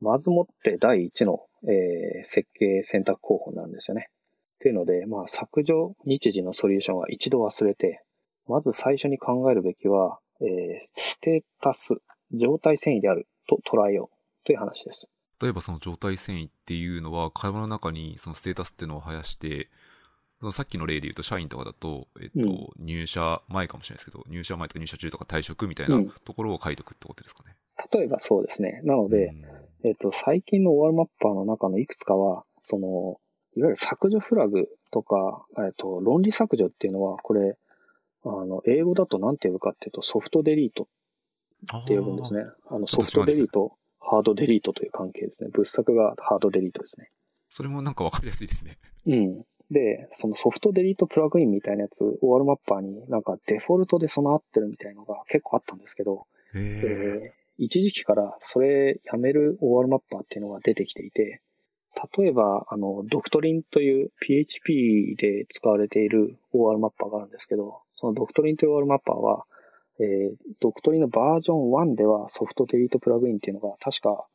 [0.00, 4.08] まずもって第一の、えー、設計選択候補なんですよね。
[4.56, 8.02] っていうので、まあ、削除日時のソリューションは一度忘れて、
[8.46, 11.96] まず最初に考えるべきは、えー、ステータス、
[12.32, 15.08] 状態遷移であると捉えようという話です。
[15.40, 19.68] 例えばその状態遷移っていうのは、会話の中にそのステータスっていうのを生やして、
[20.40, 22.48] そのさっきの例で言うと、社員とかだと、えっと、
[22.78, 27.56] うん、入社前かもしれないですけど、入社前とか入社中とか退職みたいなところを書いておくってことですかね。
[27.78, 28.80] うん、例えばそうですね。
[28.84, 29.26] なので、
[29.82, 33.20] うん、えっと、最近の OR マッパーの中のいくつかは、その、
[33.56, 37.56] いわゆる削除フラグとか、えっと、論理削除っていうのは、これ、
[38.24, 40.88] あの、英語だと何て呼ぶかっていうと、ソフトデリート
[41.76, 42.44] って呼ぶんですね。
[42.70, 45.50] あの、ソフトデリート、ハードデリートという関係ですね。
[45.52, 47.10] 物作がハードデリートですね。
[47.50, 48.78] それもなんかわかりやすいですね。
[49.06, 49.44] うん。
[49.70, 61.40] で、そのソフトデリートプラグインみたいなやつ、OR マッパーになんかデフォルトで備わってるみたいのが結構あったんですけど、えー、一時期からそれやめる OR マッパーっていうのが出てきていて、
[62.16, 69.44] 例えば、あの、ドクトリンという PHP で使われている OR マッパーがあるんですけど、そのドクトリンという OR マッパーは、
[70.00, 74.26] えー、ドクトリンのバージョン1ではソフトデリートプラグインっていうのが確か、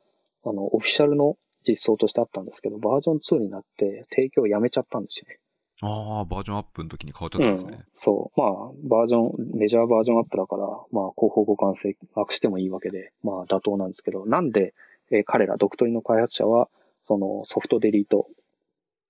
[0.46, 5.40] あの、オフィシャルの実装としてあったんですけど、バージョン2になって提供をやめちゃったんですよね。
[5.82, 7.86] ああ、バージョンアップの時に変わっちゃったんですね、うん。
[7.96, 8.40] そう。
[8.40, 8.50] まあ、
[8.84, 14.74] バージョン、メジャーバージョンアップだから、まあ、後方互換性なくしてもいいわけで、まあ、妥当なんですけど、なんで、
[15.12, 16.70] えー、彼ら、 Doctrine の開発者は、
[17.02, 18.28] その soft delete、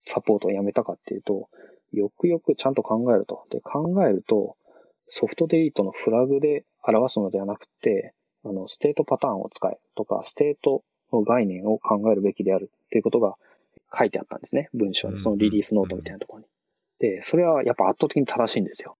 [0.08, 1.50] サポートをやめたかっていうと、
[1.92, 3.46] よくよくちゃんと考えると。
[3.52, 4.58] で、考えると、
[5.08, 8.14] soft delete のフラグで表すのではなくて、
[8.44, 13.36] あの、ステートパターンを使えとか、ステートの概念を考えるべきであるっていうことが
[13.98, 14.70] 書いてあったんですね。
[14.74, 16.48] 文章に、そのリリースノートみたいなところに。
[17.00, 18.98] で、それはやっぱ圧倒的に正しいんですよ。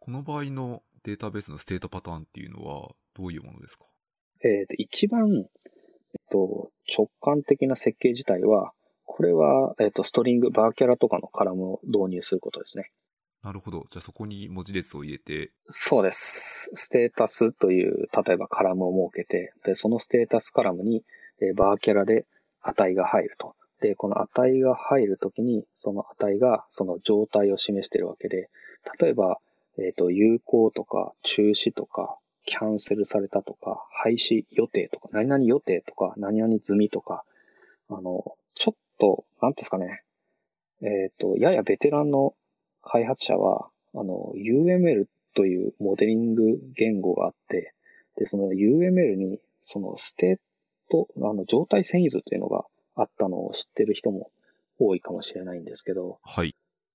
[0.00, 3.84] この場合のデータベースのステートパターンっていうのはどういうものですか？
[4.44, 5.46] えっ、と、一番、えっ
[6.30, 8.72] と、直感的な設計自体は、
[9.04, 12.90] これは、えっ、と、ストリング、バーキャラとかのカラムを導入することですね。
[13.42, 13.86] なるほど。
[13.90, 15.50] じゃあそこに文字列を入れて。
[15.68, 16.70] そうです。
[16.74, 21.04] ステータスという、例えばカラムを設けて、で、そのステータスカラムに、
[21.40, 22.24] えバーキャラで
[22.62, 23.56] 値が入ると。
[23.80, 28.48] で、この値が入るときに、その値がその状態を示しているわけで、
[29.00, 29.38] 例えば、
[29.76, 37.24] えっ、ー、と、有効とか、中止とか、キャンセルされたとか、廃止予定とか、何々予定とか、何々済みとか、
[37.88, 40.02] あの、ちょっと、なんですかね、
[40.82, 42.34] えっ、ー、と、ややベテランの
[42.82, 47.74] 開発者は、あの、UML というモデリング言語があって、
[48.16, 50.38] で、その UML に、そのステー
[50.90, 52.64] ト、あの、状態遷移図というのが
[52.94, 54.30] あったのを知ってる人も
[54.78, 56.54] 多いかもしれないんですけど、はい。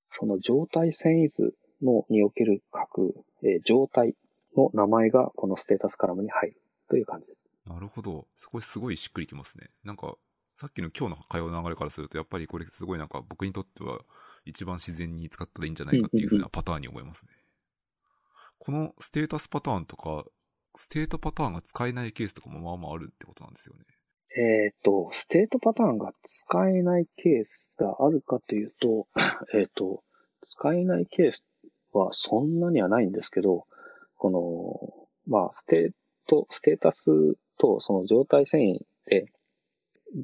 [0.09, 4.15] その状態遷移図のにおける各、えー、状態
[4.55, 7.69] の名前がこのステータスカラムに入るという感じです。
[7.69, 8.27] なるほど。
[8.37, 9.69] そこすごいしっくりきますね。
[9.83, 10.15] なんか、
[10.57, 13.99] さっきの今日の会話の流れからすると、やっぱりこれすごいなんか僕にとっては
[14.43, 17.31] 一番自然に使ったらいいんじゃないかっていう風なパターンに思いますね。
[18.57, 20.25] このステータスパターンとか、
[20.75, 23.83] ステートパターンが使えないケースとかもまあまああるってことなんですよね。
[24.35, 29.07] えっ、ー、と、ステートパターンが使えないケースがあるかというと、
[29.53, 30.03] えっ、ー、と、
[30.41, 31.43] 使えないケース
[31.93, 33.67] はそんなにはないんですけど、
[34.17, 35.91] この、まあ、ステー
[36.27, 37.11] ト、ステータス
[37.59, 39.31] とその状態遷移で、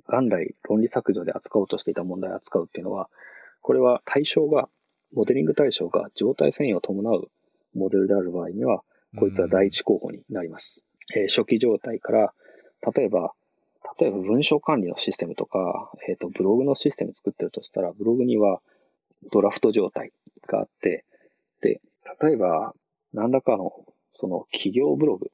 [0.08, 3.10] 元来論理削除で扱おうとしていた問題を扱うっていうのは、
[3.62, 4.70] これは対象が、
[5.14, 7.30] モデリング対象が状態遷移を伴う
[7.76, 8.82] モデルである場合には、
[9.18, 10.84] こいつは第一候補になります。
[11.16, 12.34] えー、初期状態から、
[12.96, 13.34] 例えば、
[14.00, 18.60] 例えば文章管理のシステムとか、えっ、ー、と、ブログのシステム作ってるとしたら、ブログには
[19.32, 20.12] ドラフト状態
[20.48, 21.06] があって、
[21.62, 21.82] で、
[22.22, 22.74] 例えば、
[23.14, 23.72] 何らかの、
[24.20, 25.32] その企業ブログ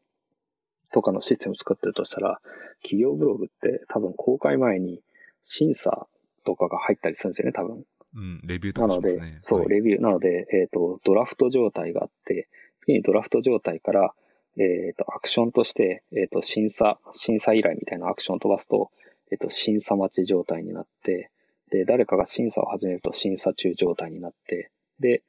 [0.91, 2.39] とかのシステム作ってるとしたら、
[2.81, 5.01] 企業ブログって多分公開前に
[5.43, 6.07] 審査
[6.45, 7.83] とかが入ったりするんですよね、多分。
[8.15, 8.95] うん、レビューとかね。
[8.95, 10.01] なので、そう、はい、レビュー。
[10.01, 12.47] なので、えっ、ー、と、ドラフト状態があって、
[12.81, 14.13] 次にドラフト状態から、
[14.57, 18.91] えっ、ー、と、アクションとして、えっ、ー、と、審査、審査依頼みたいなアクションを飛ばすと、
[19.31, 21.29] えっ、と、審査待ち状態になって、
[21.69, 25.21] で、誰かが審査を始めると審査中状態になって、で、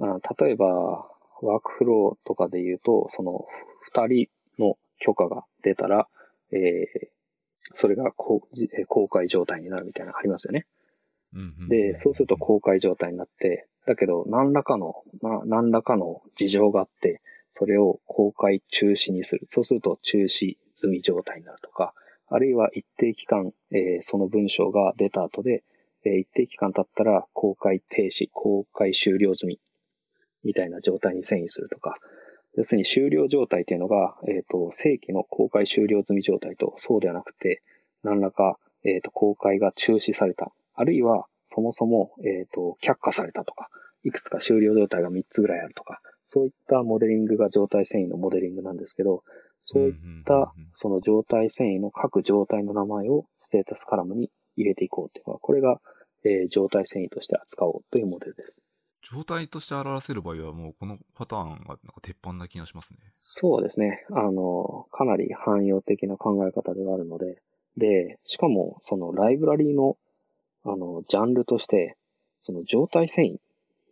[0.00, 0.66] あ例えば、
[1.40, 3.46] ワークフローとかで言うと、その、
[3.82, 6.08] 二人の許可が出たら、
[6.52, 7.08] えー、
[7.74, 8.46] それが公
[8.88, 10.66] 公開状態になるみたいなのありますよね。
[11.68, 17.20] で、そうすると公開状態になって、だけど何らかの、な何らかの事情があって、
[17.50, 19.46] それを公開中止にする。
[19.50, 21.94] そうすると中止済み状態になるとか、
[22.28, 25.62] あるいは一定期間、えー、その文章が出た後で、
[26.04, 29.60] えー、一定期間経ったら公開停止、公開終了済み、
[30.42, 31.96] みたいな状態に遷移するとか、
[32.56, 37.62] 要するに終了状態というのが、えっ、ー、と、正規の公開終了済み状態とそうではなくて、
[38.02, 40.52] 何らか、えっ、ー、と、公開が中止された。
[40.74, 43.68] あるいは、そもそも、えっ、ー、と、却下されたとか、
[44.04, 49.22] いくつか終了状態が3つぐらいあるとか、そういったモデリングが状態遷移のモデリングなんですけど、
[49.62, 49.94] そういっ
[50.24, 55.80] た、その状態遷移の各状態の名前をステータスカラムに入れていこうというのは、これが、
[56.24, 58.62] えー、状態遷移として扱おうというモデルです。
[59.12, 62.98] 状態として表せる場合はもうこのパターンがなんか鉄板な気がしますね。
[63.16, 64.04] そうですね。
[64.10, 67.42] あの、かなり汎用的な考え方ではあるので、
[67.76, 69.96] で、しかもそのライブラリーの
[70.64, 71.96] あの、ジャンルとして、
[72.40, 73.40] その状態遷移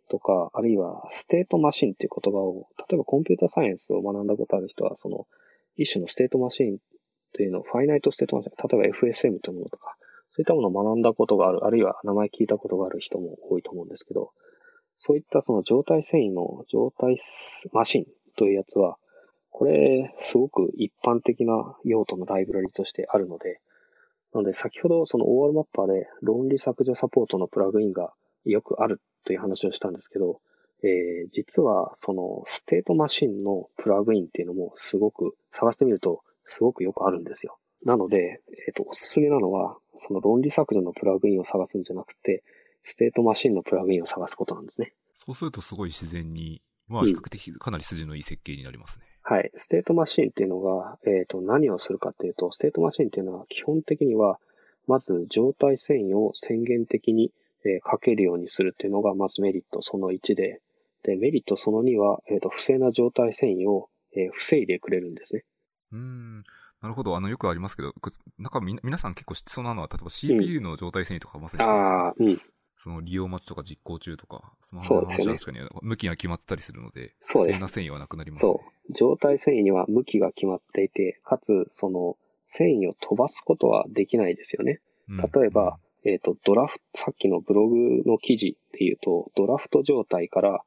[0.09, 5.27] とか、あるいはステートマシンっていう言葉を、例えばコンピュータサイエンスを学んだことある人は、その
[5.75, 6.79] 一種のステートマシン
[7.33, 9.95] というのを finite state machine、例えば FSM というものとか、
[10.31, 14.31] そういったものを学んだことがある、あるいは名前聞いたことがある人も多いと思うんですけど、
[14.97, 17.17] そういったその状態遷移の状態
[17.71, 18.05] マシン
[18.37, 18.97] というやつは、
[19.49, 23.59] これ、すごく一般的な用途のライブラリとしてあるので、
[24.33, 28.13] なので先ほどその OR マッパーで論理削除サポートのプラグインが
[28.45, 30.41] よくあるという話をしたんですけど、
[30.83, 37.57] えー、実はそのステートマシンのプラグインっていうのもすごく探してみるとすごくよくあるんですよ。
[37.85, 42.43] なので、えっ、ー、と、おすすめなのは、その論理削除のプラグインを探すんじゃなくて、
[42.83, 44.93] ステートマシンのプラグインを探すことなんですね。
[45.25, 49.05] そうするとすごい自然に、まあ比較的かなり筋のいい設計になりますね。
[49.29, 49.51] うん、はい。
[49.55, 54.39] ステートマシンっていうのが、えっ、ー、と、何をするかっていうと、ステートマシンっていうのは基本的には、
[54.87, 57.31] まず状態遷移を宣言的に、
[57.65, 60.61] えー、書けるようにするっていうのが、まずメリットその1で、
[61.03, 65.45] で、メリットその2は、えっ、ー、と、不正な状態遷移を、えー、防いでくれるんですね。
[65.93, 66.43] うん。
[66.81, 67.15] なるほど。
[67.15, 67.93] あの、よくありますけど、
[68.37, 72.41] なんかみ、皆さん結構知ってそうなのは、例えば CPU の状態遷移とかまさにそうです、ね、ああ、うん。
[72.83, 77.61] その利用待ちとか実行中とか、その話は確かに向きが決まったりするので、そうです。
[77.61, 78.93] な繊維はなくなります、ね、そう。
[78.93, 82.17] 状態遷移には向きが決まっていて、かつ、その、
[82.47, 84.81] 繊維を飛ばすことはできないですよね。
[85.07, 90.61] 例えば、うん、えっ、ー、と、ドラフト、さっきのブログの記事で言うと、ドラフト状態から、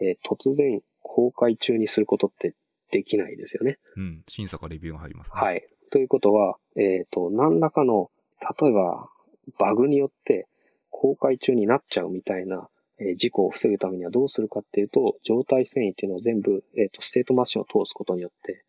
[0.00, 2.54] えー、突然公開中にすることって
[2.90, 3.78] できないですよね。
[3.94, 4.22] うん。
[4.26, 5.38] 審査かレビューが入りますね。
[5.38, 5.68] はい。
[5.90, 8.10] ということは、えっ、ー、と、何らかの、
[8.58, 9.10] 例えば、
[9.58, 10.48] バグによって、
[10.90, 12.68] 公開中になっちゃうみたいな、
[13.00, 18.64] え、事故を防ぐためにはどうするかっていうと、状態遷移っていうのを全部、えっ、ー、と、ステートマシンを通すことによって、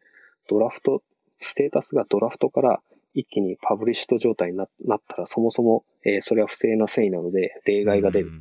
[0.47, 1.01] ドラフト、
[1.41, 2.81] ステータスがドラフトから
[3.13, 4.67] 一気にパブリッシュト状態になっ
[5.07, 8.31] たら、そもそも、えー、それは不正な遷移なので、例外が出る。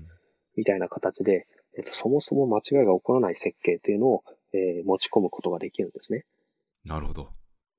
[0.56, 6.24] みたいな形で、えっ、ー、と、そもそも間違いが起こらない設計というのを、え、持ち込むことができるんですね。
[6.84, 7.28] なるほど。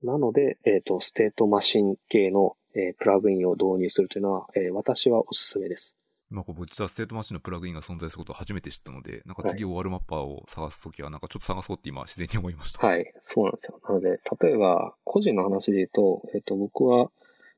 [0.04, 5.96] なので、えっ、ー、と、ステートマシン系の、えー、プラグインを導入するというのは、えー、私はおすすめです。
[6.30, 12.86] まあ、こう、実はステートマシンのプラグインが存在することを初めて知ったので、なんか次 OR マッパーを探すときは、なんかちょっと探そうって今自然に思いました。
[12.86, 13.80] はい、そうなんですよ。
[13.84, 17.10] なので、例えば、個人の話で言うと、えっ、ー、と、僕は、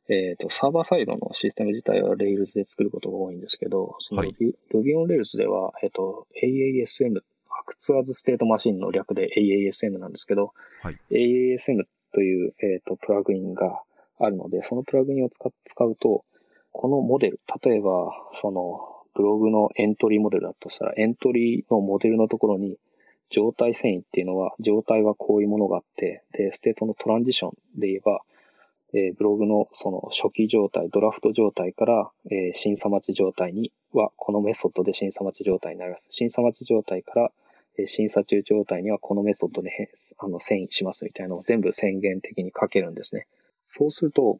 [0.07, 4.35] えっ、ー、と、サーバーサイドのシステム自体は Rails で作ることが多いんですけど、その Ruby,、はい、
[4.73, 7.21] on Rails では、えっ、ー、と、AASM、
[7.67, 11.83] Acts as State Machine の略で AASM なんですけど、はい、AASM
[12.13, 13.81] という、えっ、と、プラグインが
[14.19, 16.23] あるので、そのプラグインを使うと、
[16.71, 18.79] このモデル、例えば、その、
[19.13, 22.77] ブログのエントリーモデルだとしたら、エントリーのモデルのところに、
[23.29, 28.21] 状態遷移っていうのは、状態はこういうものがあって、で、ステートのトランジションで言えば、
[28.93, 36.05] えー、ブログのその初期状態、ドラフト状態から、えー、審査待ち状態には、このメソッドで審査待ち状態になります。
[36.09, 37.31] 審査待ち状態から、
[37.87, 43.27] 審査中状態にはこのメソッドであの遷移しますみたいなのを全部宣言的に書けるんですね。
[43.67, 44.39] そうすると、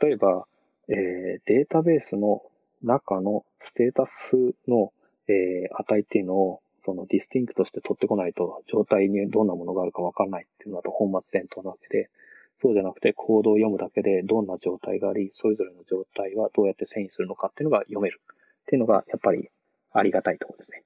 [0.00, 0.46] 例えば、
[0.88, 2.42] えー、データベースの
[2.82, 4.36] 中のステータス
[4.68, 4.92] の、
[5.28, 12.10] えー、値っていうのをその distinct して取ってこないと状態にどんなものがあるかわかんないっていうのだと本末転倒なわけで、
[12.58, 19.48] そうじゃなくてコードを読むだけでどんな状態があり、それぞれの状態はどうやって遷移するのかっていうのが読めるっていうのがやっぱり
[19.92, 20.82] ありがたいところですね。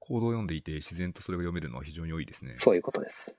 [0.00, 2.54] コードを読んでいて自然とそれが読めるのは非常に良いですね。
[2.58, 3.36] そういうことです。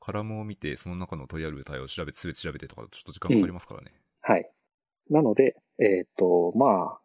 [0.00, 3.92] カラムを見て、その中の取りある値を調べて、すべて調べてとか、ちょっと時間かかりますからね。
[4.28, 4.50] うん、はい。
[5.10, 7.00] なので、えっ、ー、と、まあ、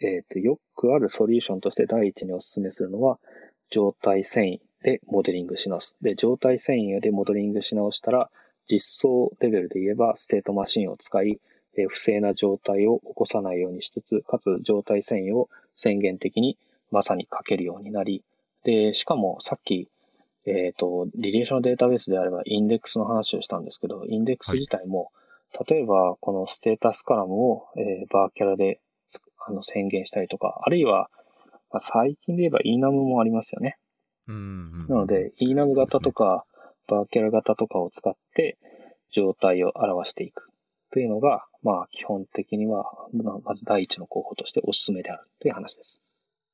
[0.00, 3.18] えっ、ー、と、よくあるソリューションとして第一にお勧めするのは、
[3.70, 5.94] 状態遷移でモデリングし直す。
[6.00, 8.30] で、状態遷移でモデリングし直したら、
[8.66, 11.38] 実装レベルで言えば、ステートマシンを使い、
[11.76, 16.58] え不正な状態を起こさないようにしつつ、かつ状態遷移を宣言的に
[16.90, 18.24] まさに書けるようになり、
[18.64, 19.88] で、しかもさっき、
[20.44, 25.10] えっ、ー、と、リレーションデータベースであればインデックスの話をしたんですけど、インデックス自体も、
[25.52, 28.80] はい、例えばこのステータスカラムを、えー、バーキャラで
[29.46, 31.08] あの宣言したりとか、あるいは、
[31.70, 33.78] まあ、最近で言えば enum もありますよね。
[34.28, 36.44] うん、なので、enum 型とか、
[36.88, 38.58] バーキャラ型とかを使って
[39.10, 40.48] 状態を表していく
[40.90, 46.00] というのが、まあ基本的には、まず第一の候補としてお勧めであるという話です。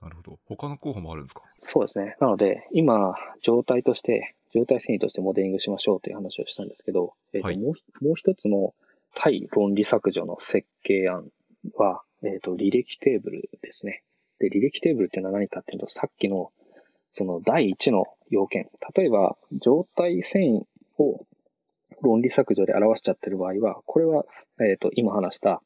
[0.00, 0.38] なるほど。
[0.46, 1.42] 他の候補もあるんですか？
[1.62, 2.16] そうですね。
[2.20, 8.74] なので、今、状態として、状態遷移としてモデリングしましょうという話をしたんですけど、えーと、はい、もうもう一つの
[9.14, 11.28] 対論理削除の設計案
[11.74, 14.02] は、えっ、ー、と、履歴テーブルですね。
[14.38, 16.52] で、履歴テーブルっていうのは何かっていうと、さっきの、
[17.10, 18.68] その第一の要件。
[18.94, 20.66] 例えば、状態遷移
[20.98, 21.26] を
[22.02, 24.24] 論理削除で表しちゃってる場合は、これは、
[24.60, 25.62] えっ、ー、と、今話した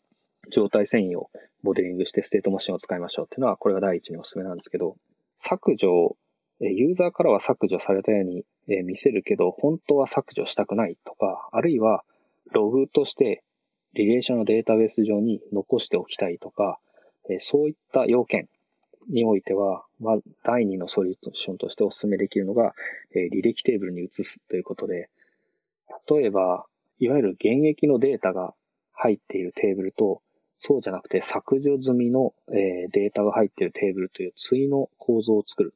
[0.51, 1.31] 状態遷移を
[1.63, 4.97] モデリングしてステートマシンを使いましょうっていうのは、これが第一におすすめなんですけど、
[5.39, 6.17] 削除、
[6.61, 8.45] ユーザーからは削除されたように
[8.85, 12.05] 見せるけど、本当は削除したくないとか、あるいは
[12.53, 13.43] ログとして
[13.95, 16.79] リレーションのデータベース上に残しておきたいとか、
[17.41, 18.49] そういった要件
[19.09, 22.75] においては、まあ、第2のソリューションとしてお勧めできるのが、
[23.15, 25.09] 履歴テーブルに移すということで、
[26.09, 26.67] 例えば、
[26.99, 28.55] いわゆる現役のデータが
[28.93, 30.23] 入っているテーブルと、
[30.65, 35.75] そうじゃなくて削除済みの、えデータが入っているテーブルという対の構造を作る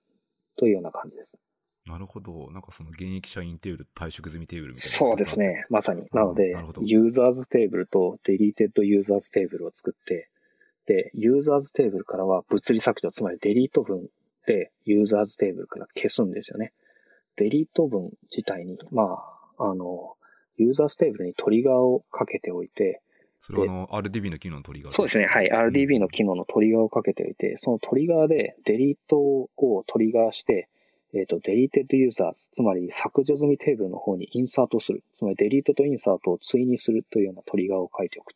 [0.57, 1.39] というような感じです。
[1.87, 2.51] なるほど。
[2.53, 4.97] なんかその現役社員テーブル、退職済みテーブルみたいな。
[4.97, 5.66] そうですね。
[5.70, 6.07] まさに。
[6.12, 10.28] なので、ユーザーズテーブルと deleted users テーブルを作って、
[10.87, 14.09] で、 users テーブルからは物理削除、つまり delete 文
[14.47, 16.72] で users テーブルから消すんですよね。
[17.37, 19.18] delete 文自体に、ま
[19.59, 20.14] あ、あの、
[20.57, 23.03] ユーザーズテーブルにトリガーをかけておいて、
[23.41, 25.26] それはあの、RDB の機能のトリガーそうですね。
[25.26, 25.51] はい。
[25.51, 29.49] RDB の機能のトリガーをかけておいて、そのトリガーで delete を
[29.87, 30.68] トリガーして、
[31.14, 35.05] えっ、ー、と、 deleted user つまり削除済みテーブルの方に insert する。
[35.14, 38.32] つまり delete と insert を対にするというようなトリガーを書いておく。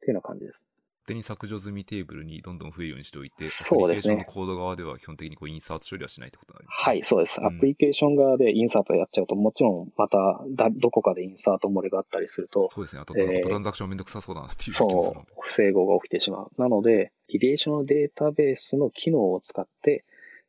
[0.00, 0.66] というような感じです。
[1.06, 4.24] 手に削除済みテーブルにどんどん増えるようにしておいて、そうですね。
[4.28, 7.44] コード側では基本的にこうインサート処理はしないってことになります、ね、はい、そうです。
[7.44, 10.18] アプリケーション側でインサートやっちゃうと、もちろんまた
[10.50, 13.02] だどこかでインサート漏れがあったりすると、そうですね。
[13.02, 16.50] あと、えー、トランザクションめんどくさそうだなっていうそう、不整合が起きてしまう。
[16.58, 20.04] なので、リレーションデータベースの機能を使って、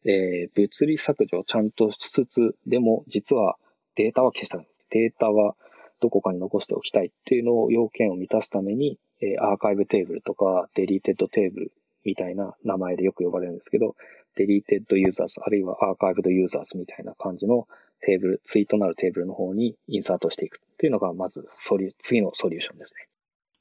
[0.06, 3.58] えー、物理削除をちゃんとしつつ、でも実は
[3.96, 4.68] データは消したい。
[4.90, 5.56] データは
[6.00, 13.96] どこかに残しておきたいっていうのを要件を満たすために、えー、アーカイブテーブルとか、 deleted テーブルみたいな名前でよく呼ばれるんですけど、
[14.36, 17.68] deleted users、あるいは archived users みたいな感じの
[18.02, 23.08] テーブル、ツイートなるテーブルの方に insert していくっていうのが、まずソリ、次のソリューションですね。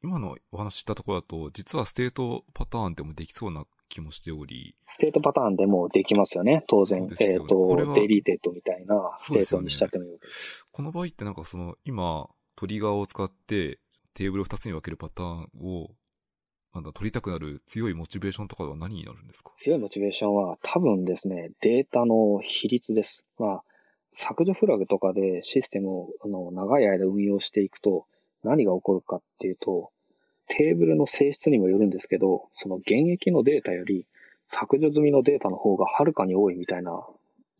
[0.03, 4.77] 今のお話したところだと、実はステートパターンでもできそうな気もしており。
[4.87, 7.09] ステートパターンでもできますよね、当然。
[7.09, 10.67] ね、えっ、ー、と、 deleted みたいなステートにしちゃってもいいわけです。
[10.71, 13.81] この場合ってなんかその、今、トリガーを使って
[14.17, 15.91] テーブルを2つに分けるパターンを、
[16.75, 19.53] なんだ、取りたくなる強いモチベーションとかは何になるんですか？
[19.59, 23.25] 強いモチベーションは多分ですね、データの比率です。
[23.39, 23.62] まあ、
[24.17, 28.07] 削除フラグとかでシステムをあの長い間運用していくと
[28.43, 29.91] 何が起こるかっていうと、
[30.49, 34.07] テーブルの性質にもよるんですけど、その現役のデータより
[34.49, 37.05] 削除済みのデータの方がはるかに多いみたいな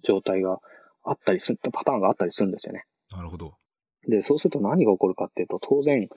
[0.05, 0.61] 状態が
[1.05, 2.85] あったりする、パターンがあったりするんですよね。
[3.11, 3.55] なるほど。
[4.09, 6.09] で、そうすると何が起こるかっていうと、当然、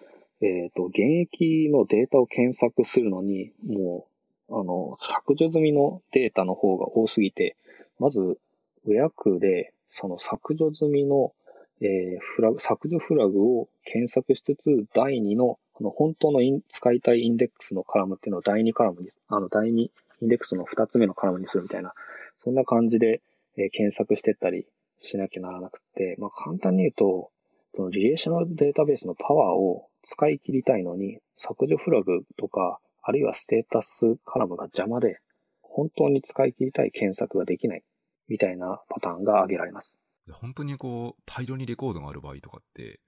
[0.42, 4.08] えっ、ー、と、現役のデータを検索するのに、も
[4.50, 7.56] う、あの、削除済みのデータの方が多すぎて、
[8.00, 8.40] まず、
[8.86, 11.34] 予約で、その削除済みの、
[11.82, 19.92] えー、フラグ、削除フラグを検索しつつ、第2のあの、本当のイン使いたいインデックスのカラムっていうのを第2カラムに、あの、第2イ
[20.26, 21.94] ンデックスの2つ目のカラムにするみたいな、
[22.38, 23.22] そんな感じで、
[23.58, 24.68] えー検索してったり
[25.00, 27.32] しなきゃならなくて、まあ、簡単に言うと、
[27.76, 35.20] そのリレーショナルデータベースのパワーを使い切りたいのに、削除フラグとか、あるいはステータスカラムが邪魔で、
[35.62, 37.84] 本当に使い切りたい検索ができない、
[38.28, 39.98] みたいなパターンが挙げられます。
[40.28, 43.00] で本当にこう、大量にレコードがある場合とかって、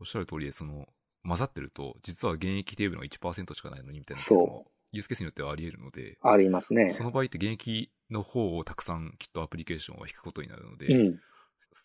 [0.00, 0.86] おっしゃる通りで、その、
[1.22, 7.04] 混ざってると、実は現役テーブルが1%しかないのにみたいなケースも、ユースケースによってはあり得るので、ありますねそ。
[7.04, 11.20] の場合って現役の方をたくさんきっとアプリケーションは引くことになるので、うん。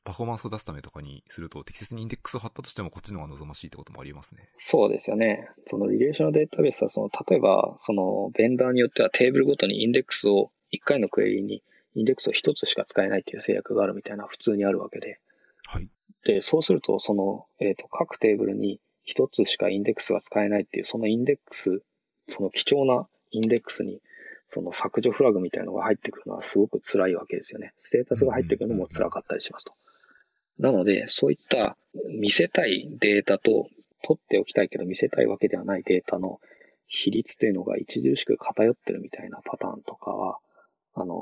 [0.04, 4.50] パフォーマンスを出すためとかにすると、適切にインデックスを貼ったとしてもこっちの方が望ましいってこともありますね。
[4.56, 5.50] そうですよね。
[5.68, 11.64] そのリレーショナルデータベースは、その、例えば、その、ベンダーによってはテーブルごとにインデックスを、1回のクエリに
[11.94, 15.20] インデックスを1つしか使えないっていう制約があるみたいな普通にあるわけで。
[15.68, 15.88] はい。
[16.26, 21.84] で、そうすると、その、えっ、と、各テーブルに1つしかインデックスが使えないっていう、そのインデックス、
[22.28, 24.02] その貴重なインデックスに、
[24.48, 27.74] その削除フラグみたいなのが入ってくるのはすごく辛いわけですよね。
[27.78, 29.74] ステータスが入ってくるのも辛かったりしますと。
[30.60, 31.78] なので、そういった
[32.20, 33.68] 見せたいデータと
[34.04, 36.40] 取っておきたいけど見せたいわけではないデータの
[36.88, 40.38] 比率というのが著しく偏ってるみたいなパターンとかは、
[40.94, 41.16] あの、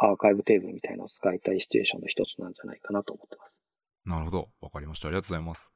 [0.00, 3.60] アーカイブテーブルみたいなのを使いたいシチュエーションの一つなんじゃないかなと思ってます。
[4.04, 4.48] なるほど。
[4.60, 5.08] わかりました。
[5.08, 5.70] ありがとうございます。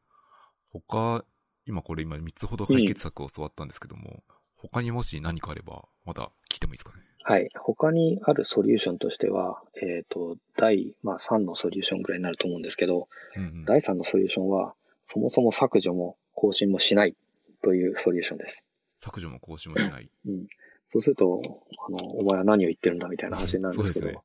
[0.72, 1.24] 他、
[1.64, 4.24] 今これ今3つほど解決策を教わったんですけども、
[4.72, 7.02] 他にもし何かあれば、まだ聞いてもいいですかね？
[7.28, 7.48] はい。
[7.58, 13.64] 他にあるソリューションとしては、えっ、と、第、まあ、3のソリューションぐらいになると思うんですけど、うんうん。
[13.64, 14.74] 第3のソリューションは、
[15.06, 17.16] そもそも削除も更新もしない
[17.62, 18.64] というソリューションです。
[19.00, 20.08] 削除も更新もしない。
[20.24, 20.46] うん。
[20.86, 21.40] そうすると、
[21.88, 24.18] あの、お前は何を言ってるんだみたいな話になるんですけど、ね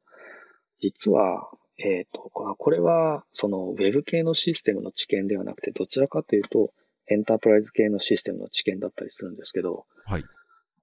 [0.79, 6.73] 実は、えっ、と、ここれは、その、ウェブ系のシステムの知見ではなくて、どちらかというと、
[7.11, 10.23] エンタープライズ系のシステムの知見だったりするんですけど、はい。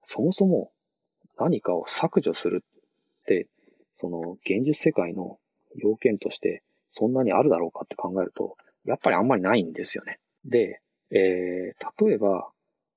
[0.03, 0.71] そもそも
[1.39, 3.47] 何かを削除するって、
[3.95, 5.39] その現実世界の
[5.75, 10.19] 要件としてそんなにあるだろうかって考えると、やっぱりあんまりないんですよね。
[10.45, 12.49] で、えー、例えば、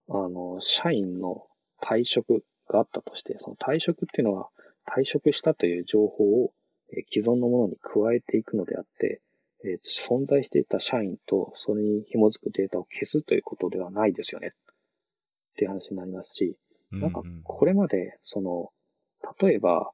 [0.09, 1.47] あの、社員の
[1.83, 4.49] 退職があったとして、その退職っていうのは
[4.87, 6.53] 退職したという情報を
[6.93, 9.21] えー既存のものに加えていくのであって、
[9.65, 14.53] えー存在していた社員とそれに紐づくデータを消すということではないですよね。
[15.53, 16.57] っていう話になりますし、
[16.91, 18.71] なんかこれまで、その、
[19.41, 19.91] 例えば、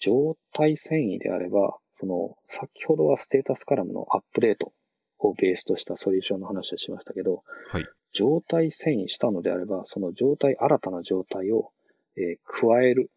[0.00, 4.72] 状態遷移であれば、その、先ほどはステータスカラムのアップデート
[5.18, 7.86] をベースとしたソリューションの話をしましたけど、はい。
[8.12, 11.70] 状態遷移したのであれば、その状態、新たな状態を、
[12.16, 13.10] えー加える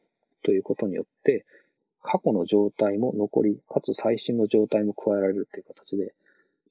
[0.43, 1.45] ということによって、
[2.03, 6.13] 過去の状態も残り、かつ最新の状態も加えられるという形で、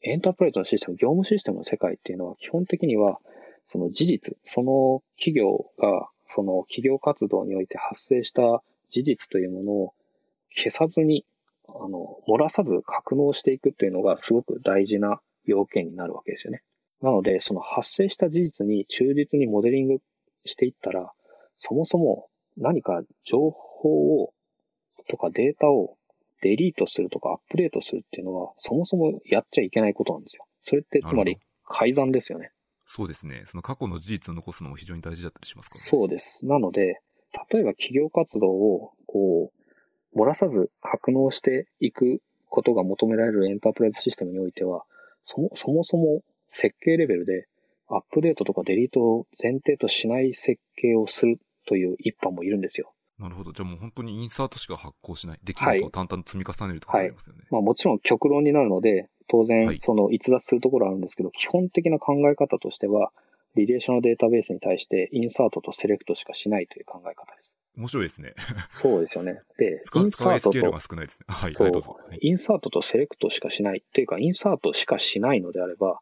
[0.02, 3.18] エンタープライズのシステム、業務システムの世界っていうのは基本的には、
[3.66, 9.94] その事実、その企業が、その企業活動において発生した事実というものを
[10.54, 11.24] 消さずに、
[11.68, 16.62] あの、漏らさず格納していくというのがすごく大事な要件になるわけですよね。
[17.00, 19.98] なので、その発生した事実に忠実にモデリング
[20.44, 21.12] していったら、
[21.56, 24.32] そもそも何か情報を、
[25.08, 25.96] とかデータを
[26.42, 30.46] デリートするとかアップデートするっていうのは、そもそもやっちゃいけないことなんですよ。
[30.62, 32.50] それってつまり改ざんですよね。
[32.86, 33.44] そうですね。
[33.46, 35.88] その過去の事実を残すのも非常に大事だったりしますからね。
[35.88, 36.44] そうです。
[36.46, 37.00] なので、
[37.50, 39.52] 例えば企業活動を、こ
[40.14, 44.84] う、漏らさず格納していくことが求められるエンタープライズシステムにおいては、
[45.24, 47.46] そもそもそも設計レベルで
[47.88, 52.92] アップデートとかデリートを前提としない設計をするという一派もいるんですよ。
[53.22, 53.52] なるほど。
[53.52, 55.40] じゃあもう本当にインサートしか発行しない。
[55.44, 57.44] できはいることを淡々と積み重ねるとかありますよね。
[57.50, 63.12] まあもちろん極論になるので、当は然いその逸脱するところはあるんですけど、基本的な考え方としては、
[63.54, 67.56] リレーショナルデータベースに対してインサートとセレクトしかしないという考え方です。
[67.76, 68.34] 面白いですね。
[68.70, 69.40] そうですよね。
[69.58, 71.26] で、 インサートとが少ないですね。
[71.28, 71.80] はい、そうは
[72.14, 73.78] い、インサートとセレクトしかしない。
[73.78, 76.00] っていうか、インサートしかしないのであれば、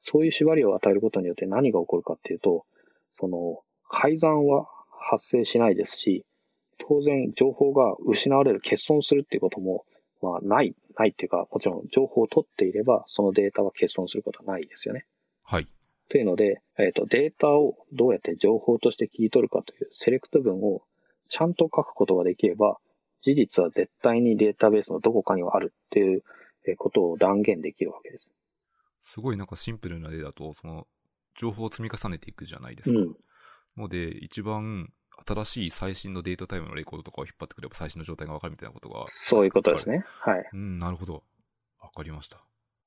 [0.00, 2.64] そういう縛りを与えることによって何が起こるかっていうと、
[3.12, 4.66] その、改ざんは
[4.98, 6.24] 発生しないですし、
[6.88, 9.84] 当然情報が失われる、欠損するっていうことも、
[10.22, 15.06] まあ、ない、ないっていうか、もちろん情報を取っていれば、そのデータは欠損することはないですよね。
[15.44, 15.68] はい。
[16.08, 20.82] というので、えっ、と、データをどうやって情報として切り取るかというセレクト文を
[21.28, 22.78] ちゃんと書くことができれば、
[23.22, 26.22] 事実は絶対にデータベースのどこかにはあるっていう
[26.66, 28.32] えーことを断言できるわけです。
[29.02, 30.86] すごいなんかシンプルな例だと、その、
[31.36, 33.00] 情報を積み重ねていくじゃないでうすか。
[33.00, 33.16] ん。
[33.76, 34.92] ので、一番
[35.26, 39.04] 新しい最新のデータタイムのレコードとかを引っ張ってくれば最新の状態がわかるみたいなことが。
[39.08, 39.88] そういうことです。
[39.88, 40.04] ね。
[40.20, 40.48] はい。
[40.52, 41.22] うん、なるほど。
[41.80, 42.38] わかりました。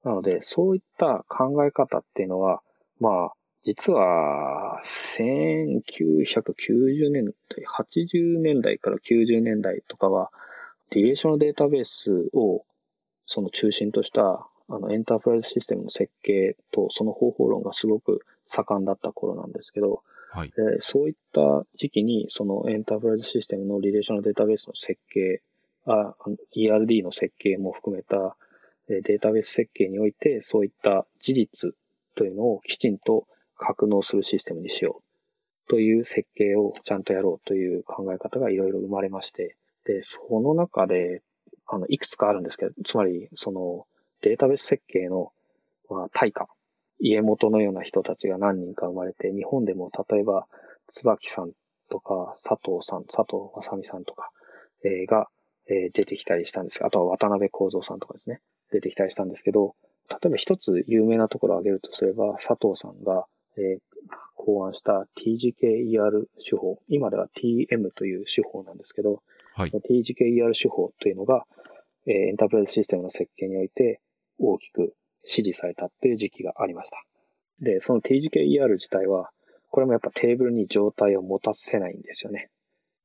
[0.04, 2.62] なので、そういった考え方っていうのは、
[3.00, 7.34] まあ、実は、1990年代、
[7.66, 10.32] 80年代から90年代とかは、
[10.92, 12.66] リレーションデータベースを
[13.26, 20.04] その中心としたあのエンタープライズシステムの設計とその方法論がすごく盛んだった頃なんですけど、
[20.34, 20.50] はい。
[20.50, 25.42] でそういった時期にそのエンタープライズシステムのリレーショナルデータベースの設計、
[25.86, 26.16] あ
[26.58, 28.36] ERD の設計も含めた
[28.88, 31.74] データベース設計においてそういった事実
[32.16, 33.28] というのをきちんと
[33.58, 39.56] 格納するシステムにしようという設計をちゃんとやろうという考え方がいろいろ生まれまして、
[39.86, 41.22] で、その中で、
[41.68, 43.86] あの、いくつかあるんですけど、つまり、その、
[44.22, 45.32] データベース設計の、
[45.90, 46.48] まあ、対価、
[47.00, 50.48] 家元のような人たちが何人か生まれて、日本でも例えば、
[50.92, 51.52] 椿さん
[51.90, 54.32] とか、佐藤さん、佐藤正美さんとか、
[54.84, 55.28] えーが、
[55.68, 58.42] えー出てきたりしたんですが、あとは渡辺幸三さんとかですね、
[58.72, 59.76] 出てきたりしたんですけど、
[60.10, 63.26] 例えば一つ有名なところを挙げるとすれば、佐藤さんが、
[63.58, 63.80] えー
[64.36, 69.22] 考案した TGKER 手法、今では TM という手法なんですけど、
[69.56, 69.70] はい。
[69.70, 71.46] TGKER 手法というのが、
[72.08, 74.02] えーエンタープライズシステムの設計において
[74.40, 74.96] 大きく
[75.26, 77.04] 支持されたっていう時期がありました。
[77.60, 79.32] で、その TGKER 自体は、
[79.72, 82.50] これもやっぱテーブルに状態を持たせないんですよね。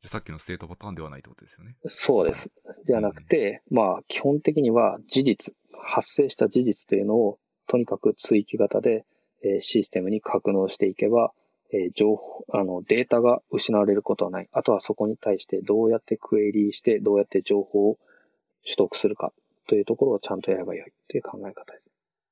[0.00, 1.76] じゃあさっきのステートパターンではないってことですよね。
[1.86, 2.50] そうです。
[2.86, 9.04] じゃなくて、まあ、基本的には事実、発生した事実というのを、とにかく追記型で、
[9.44, 11.32] えーシステムに格納していけば、
[11.72, 14.48] えー情報、あの、データが失われることはない。
[14.52, 17.98] あとはそこに対してどうやってクエリーして、どうやって情報を
[18.64, 19.32] 取得するか
[19.68, 21.87] というところをちゃんとやればよいという考え方です。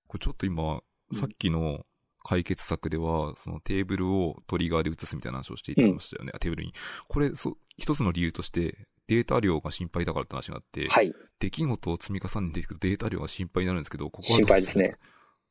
[0.06, 0.80] これちょっと今、うん
[1.12, 1.86] さっきの
[2.24, 6.32] 解決策では、そのテーブルをトリガーで移すみたいな話をしていただきましたよね。
[6.34, 6.72] あテーブルに。
[7.06, 8.76] これ、そう、一つの理由として、
[9.06, 11.14] データ量が心配だからって話があって、はい。
[11.38, 14.96] 出来事を積み重ねていくとデータ量が心配になるんですけど、ここは心配ですね。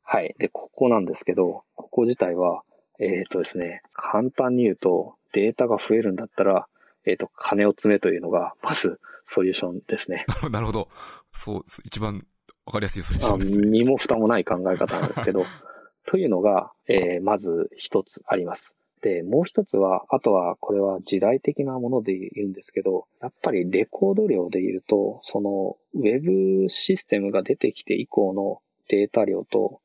[0.02, 0.34] はい。
[0.38, 2.62] で、ここなんですけど、ここ自体は、
[3.00, 6.68] えっ、とですね、簡単に言うと、データが増えるんだったら、
[7.06, 10.26] えっ、と、金を詰めというのが、まず、ソリューションですね。
[10.50, 10.88] なるほど。
[11.32, 12.26] そう一番
[12.66, 13.66] わかりやすいソリューシあョンですね。
[13.66, 15.44] 身も蓋もない考え方なんですけど、
[16.06, 18.76] というのが、えーまず一つあります。
[19.02, 26.20] で、もう一つは、あとはこれは時代的なもので言うんですけど、やっぱりレコード量で言うと、そのウェ
[26.64, 29.80] ブシステムが出てきて以降のデータ量と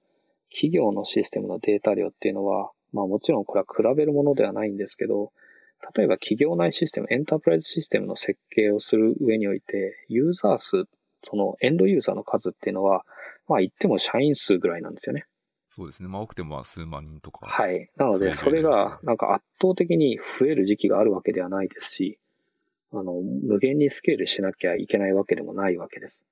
[0.51, 5.31] 企業のシステムのデータ量っていうのは、まあもちろんこれは比べるものではないんですけど、
[5.95, 10.85] 例えば企業内システム、エンタープライズシステムの設計をする上において、ユーザー数、
[11.23, 13.05] そのエンドユーザーの数っていうのは、
[13.47, 15.25] まあ言っても社員数ぐらいなんですよね。
[15.69, 16.09] そうですね。
[16.09, 17.47] まあ多くてもまあ数万人とか。
[17.47, 17.89] はい。
[17.95, 22.19] なので、それがなんか圧倒的に増える時期があるわけではないですし、
[22.93, 26.25] あの、無限にスケールしなきゃいけないわけでもないわけです。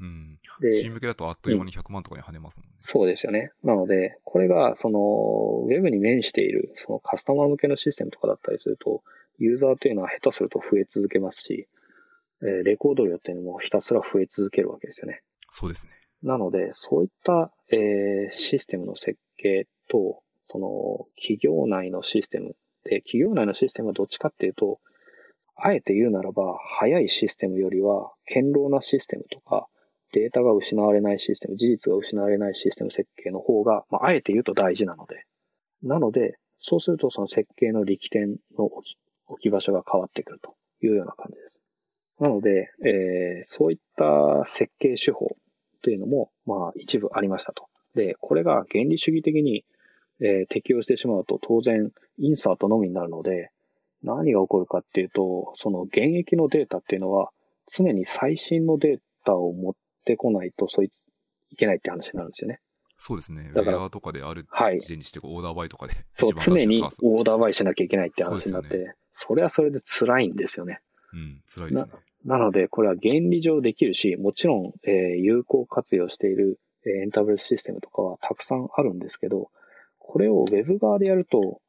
[0.00, 0.38] うん。
[0.60, 2.74] でチーム向けだとあっという間に100万とかに跳ねますもんね。
[2.78, 3.52] そうですよね。
[3.62, 9.02] なので、これが、その、ウェブに面している、そのカスタマー向けのシステムとかだったりすると、
[9.38, 11.68] ユーザーというのは下手すると増え続けますし、
[12.42, 15.22] えーレコード量っていうのもひたすら増え続けるわけですよね。
[15.50, 15.92] そうですね。
[16.22, 24.80] なので、そういった、えーシステムの設計と、その、企業内のシステムで、企業内のシステムはどっちかっていうと、
[25.56, 29.68] あえて言うならば、早いシステムよりは、堅牢なシステムとか、
[30.12, 35.24] データが失われないシステム、事実が失われないシステム設計の方が、まあ、あえて言うと大事なので。
[35.82, 41.60] なので、そうするとその設計の力点の置き置き場所が変わってくるというような感じです。
[42.20, 45.36] なので、えーそういった設計手法
[45.82, 47.66] というのも、まあ、一部ありましたと。
[47.94, 49.64] で、これが原理主義的に、
[50.20, 53.50] えー適用してしまうと、当然、インサートのみになるので、
[54.02, 57.30] 何が起こるかっていうと、その現役のデータっていうのは、
[57.66, 60.90] 常に最新のデータを持ってこないと、そうい
[61.50, 62.60] いけないって話になるんですよね。
[62.98, 63.50] そうですね。
[63.52, 65.94] ウだからェアとかであるはい時点にして、オーダーバイとかで。
[66.16, 70.80] そう、常にオーダーバイしなきゃいけないって話になって、そうそ,、ですれはそれで辛いんですよね。
[71.12, 71.92] うん、辛いですね。
[72.24, 79.50] なので、これは原理上できるし、もちろん、えー有効活用している、えーエンタープライズシステムとかはたくさんあるんですけど、
[79.98, 81.60] これを Web 側でやると、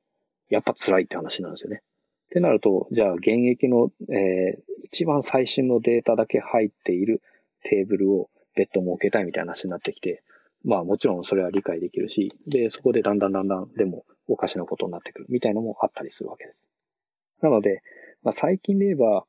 [0.50, 1.78] やっぱ辛いって話なんですよね。
[1.78, 7.22] ってなると、じゃあ現役の、えー一番最新のデータだけ入っている
[7.64, 10.22] テーブルを別途設けたいみたいな話になってきて、
[10.66, 16.68] まあもちろんそれは理解できるし、で、そこでだんだんだんだんでもおかしなことになってくるみたいなのもあったりするわけです。
[17.42, 17.82] なので、
[18.24, 19.26] まあ最近で言えば、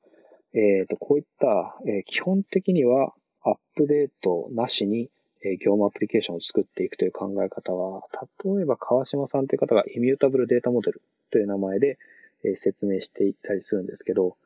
[0.55, 5.11] えっ、と、こういった、えー基本的にはアップデートなしに、
[5.44, 8.03] えー業務アプリケーションを作っていくという考え方は、
[8.44, 11.98] 例えば川島さんという方がイミュータブルデータモデルという名前で、
[12.44, 14.36] えー説明していたりするんですけど、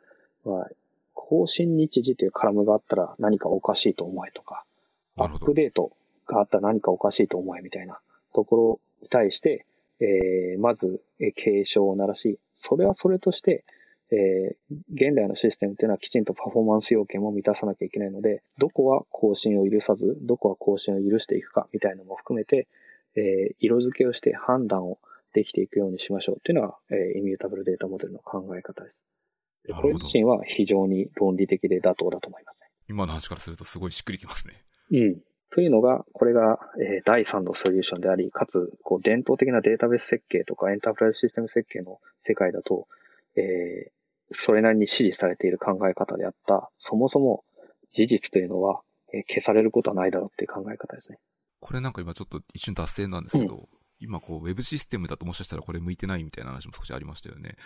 [0.44, 0.70] まあ、
[1.14, 4.64] 更新日時というカラムがあったら何かおかしいと思えとか、
[5.18, 5.92] アップデート
[6.26, 7.98] があったら何かおかしいと思えみたいな
[8.32, 9.66] ところに対して、
[9.98, 13.64] えー、まず、え警鐘を鳴らし、それはそれとして、
[14.12, 22.68] えー、現代のシステムっていうのはきちんとパフォーマンス要件も満たさなきゃいけないので、どこは更新を許さず、どこは更新を許していくかみたいなのも含めて、
[23.16, 24.98] えー、色付けをして判断を
[25.32, 29.04] できていくようにしましょうっていうのが、えー、イミュータブルデータモデルの考え方です。
[29.74, 32.68] これ自身は非常に論理的で妥当だと思いますね。
[32.88, 34.62] 今の話からするとすごいしっくりきますね。
[34.92, 35.20] うん。
[35.50, 42.86] というのが、これが、えー、第3のソリューションであり、かつ、こう、伝統的なデータベース設計とかエンタープライズシステム設計の世界だと、
[43.36, 43.90] えー、
[44.32, 47.44] それなりに支持されている考え方であった、そもそも
[47.92, 51.18] 事実というのは、えー、消されることはないだろうっていう考え方ですね。
[51.60, 53.66] これなんか今ちょっと一瞬脱線なんですけど、うん、
[54.00, 57.56] 今こう、ウェブシステムだともしかしたらこれ向いてないみたいな話も少しありましたよね。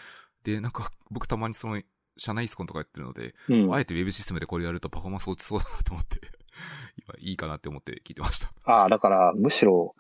[0.45, 1.81] で、なんか僕たまにその、
[2.17, 6.21] 社内イスコンとかやってるので、うん、あえてウェブシステムでこれやるとパフォーマンス落ちそうだなと思って
[7.03, 8.53] 今いいかなって思って聞いてました。
[8.65, 9.95] ああ、だからむしろ、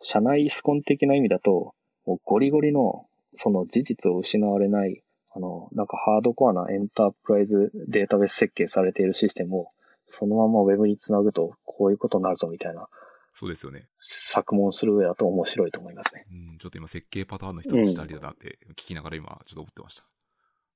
[0.00, 1.74] 社内イスコン的な意味だと、
[2.06, 5.02] もうゴリゴリのその事実を失われない
[5.38, 9.68] あの、なんかハードコアなエンタープライズデータベース設計されているシステムを、
[10.08, 12.88] そのまま Web につなぐと、こういうことになるぞみたいな。
[13.32, 13.86] そうですよね。
[14.00, 16.26] 作問する上だと面白いと思いますね。
[16.32, 20.04] うん、ちょっと今設計パターンの一つしたりだなって聞きながら今ちょっと思ってました。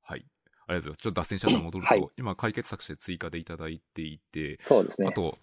[0.02, 0.24] はい。
[0.68, 1.02] ありがとうございます。
[1.02, 5.08] ちょっと脱線しちゃったら戻ると、はい、今解決策として追加でいただいていて、そうですね。
[5.08, 5.38] あと、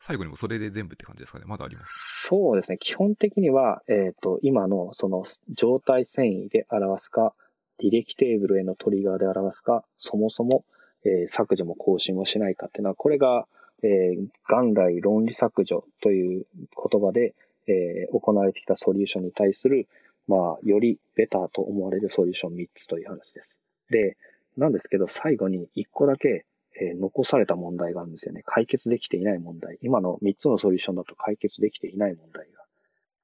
[0.00, 1.44] 最後にもそれで全部って感じですかね。
[1.46, 2.78] まだありますそうですね。
[2.80, 7.34] 基本的には、えっ、ー、と、今のその状態遷移で表すか、
[7.82, 10.64] 履歴テーブルへのトリガーで表すか、そもそも、
[11.04, 13.46] えー、削除も更新もしないかっていうのは、これが、
[13.82, 17.34] えー、元来論理削除という言葉で、
[17.66, 19.88] えー、行われてきたソリューションに対する、
[20.28, 23.60] まあ、よりベターと思われるソリューション3つという話です。
[23.90, 24.16] で、
[24.56, 26.46] なんですけど、最後に1個だけ、
[26.80, 28.42] えー、残された問題があるんですよね。
[28.46, 29.78] 解決できていない問題。
[29.82, 32.61] 今の3つのソリューションだと解決できていない問題が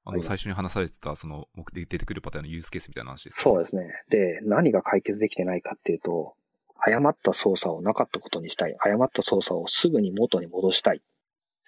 [0.09, 3.87] あの、最初に話されてた、その、目的出てくるパターンのユースケースみたいな話です、ね、そうですね。
[4.09, 6.35] で、何が解決できてないかっていうと、
[6.81, 8.75] 誤った操作をなかったことにしたい。
[8.79, 10.97] 誤った操作をすぐに元に戻したい。
[10.97, 11.01] っ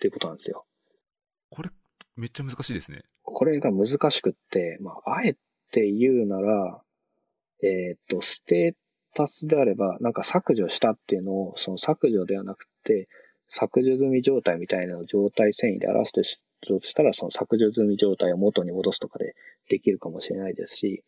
[0.01, 0.65] ていうことなんですよ。
[1.49, 1.69] これ、
[2.15, 3.03] めっちゃ難しいですね。
[3.21, 5.35] これが難しくって、まあ、あえ
[5.71, 6.81] て言うなら、
[7.61, 8.75] えっ、と、ステー
[9.13, 13.07] タスであれば、なんか削除したっていうのを、その削除ではなくて、
[13.49, 16.23] 削除済み状態みたいなのを状態遷移で表して
[16.61, 19.35] としたら、その削除済み状態を元に戻すとかで
[19.69, 21.03] できるかもしれないですし、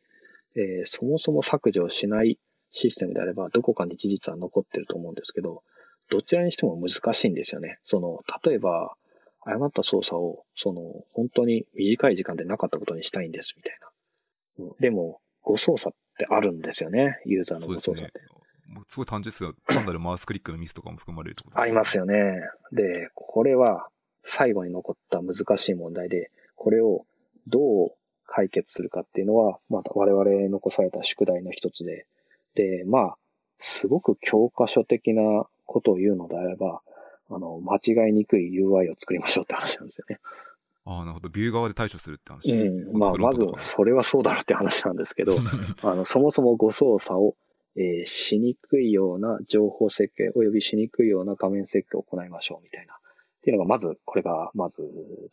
[0.56, 2.38] えー、そもそも削除しない
[2.72, 5.64] システムであれば、どこかに事実は残ってると思うんですけど、
[6.10, 7.80] どちらにしても難しいんですよね。
[7.84, 8.96] その、例えば、
[9.46, 10.82] 誤った操作を、その、
[11.14, 13.78] 本当に短い時間でなかったことにしたいんです、みたい
[14.60, 14.76] な。
[14.80, 18.22] でも、誤操作ってあるんですよね、ユーザーの誤操作って。
[18.90, 22.42] すごい単純ですが、単なるマウスクリックのミスとかも含まれるとありますよね。
[22.72, 23.88] で、これは、
[24.26, 27.06] 最後に残った難しい問題で、これを
[27.48, 27.92] どう
[28.26, 32.06] 解決するかっていうのは、また我々残された宿題の一つで、
[32.56, 33.18] で、まあ、
[33.60, 36.82] すごく教科書的なことを言うのであれば、
[37.30, 40.20] あの、間違いにくい UI を作りましょうって話なんですよね。
[40.86, 41.30] ああ、なるほど。
[41.30, 42.70] ビュー側で対処するって話ですね。
[42.70, 42.98] うん。
[42.98, 45.38] まあ、まず、それはそうだろうって話なんですけど、
[45.82, 47.36] あの、そもそも誤操作を、
[47.76, 53.00] えー、しにくいような情報設計及びしにくいような画面設計を行いましょうみたいな
[53.44, 54.82] っていうのが、まず、これが、まず、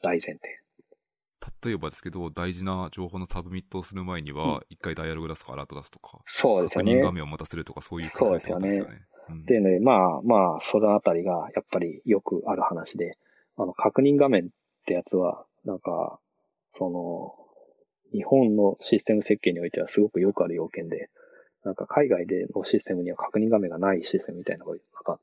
[0.02, 0.40] 大前提。
[1.64, 6.94] 例えばですけど、大事な情報のサブミットをする前には、一、回ダイヤログ出すとかアラート出すとか、そうですよね。
[6.94, 8.82] 確認画面をまたするとか、そういう、ね、そうですよね。
[9.28, 13.16] うん、でね、まあまあ、そのあたりが、やっぱりよくある話で、
[13.56, 14.46] あの、確認画面っ
[14.86, 16.18] てやつは、なんか、
[16.74, 17.36] その、
[18.12, 21.10] 日本のシステム設計においてはすごくよくある要件で、
[21.64, 25.20] なんか海外でのシステムには確認画面がないシステムみたいなのが、なんか、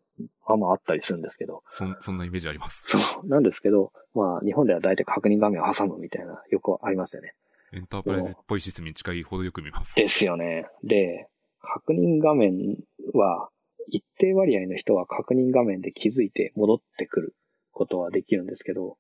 [0.48, 1.64] まあまああったりするんですけど。
[1.70, 2.86] そ、そんなイメージあります。
[2.88, 3.28] そう。
[3.28, 7.34] なんですけど、まあ日本では大体確認画面を挟むみたいな、よくありますよね。
[7.74, 9.96] エンタープライズっぽいシステムに近いほどよく見ます。
[9.96, 10.68] ですよね。
[10.84, 11.28] で、
[11.62, 12.78] 確認画面
[13.14, 13.50] は、
[13.90, 17.36] 一定割合の人は確認画面で気づいて戻ってくる
[17.72, 18.98] ことはできるんですけど、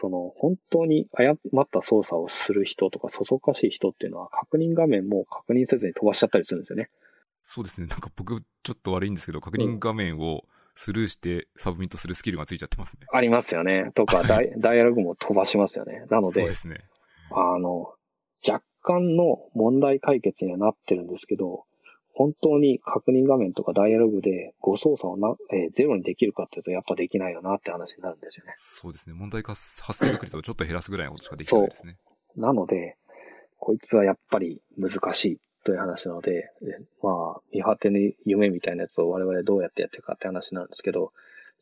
[0.00, 6.88] その、本当に誤った操作をする人とか、そそっかしい人っていうのは、確認画面も確認せずに飛ばしちゃったりするんですよね。
[7.44, 7.86] そうですね。
[7.86, 10.44] なんか僕、ちょっと悪いんですけど、確認画面を
[10.74, 13.06] スルーしてサブミットするスキルがついちゃってますね。
[13.12, 13.90] ありますよね。
[13.94, 16.06] とか、 ダイダイアログも飛ばしますよね。
[16.08, 16.76] なので、そうですね。
[17.32, 17.92] あの、
[18.48, 21.66] 若干の問題解決にはなってるんですけど、
[22.20, 28.52] 本当に確認画面とかダイアログで誤操作をな、えー、ゼロにできるかっていうとやっぱできないよなって話になるんですよね。
[28.58, 29.14] そうですね。
[29.14, 29.58] 問題発
[29.94, 31.96] 生確率をちょっと減らすぐらいのことしかできないですね。
[32.04, 32.40] そう。
[32.42, 32.98] なので、
[33.58, 36.52] こいつはやっぱり難しいという話なので、
[37.02, 41.12] まあ、見果てに夢みたいなやつを我々どうやってやっていくかって話なんですけど、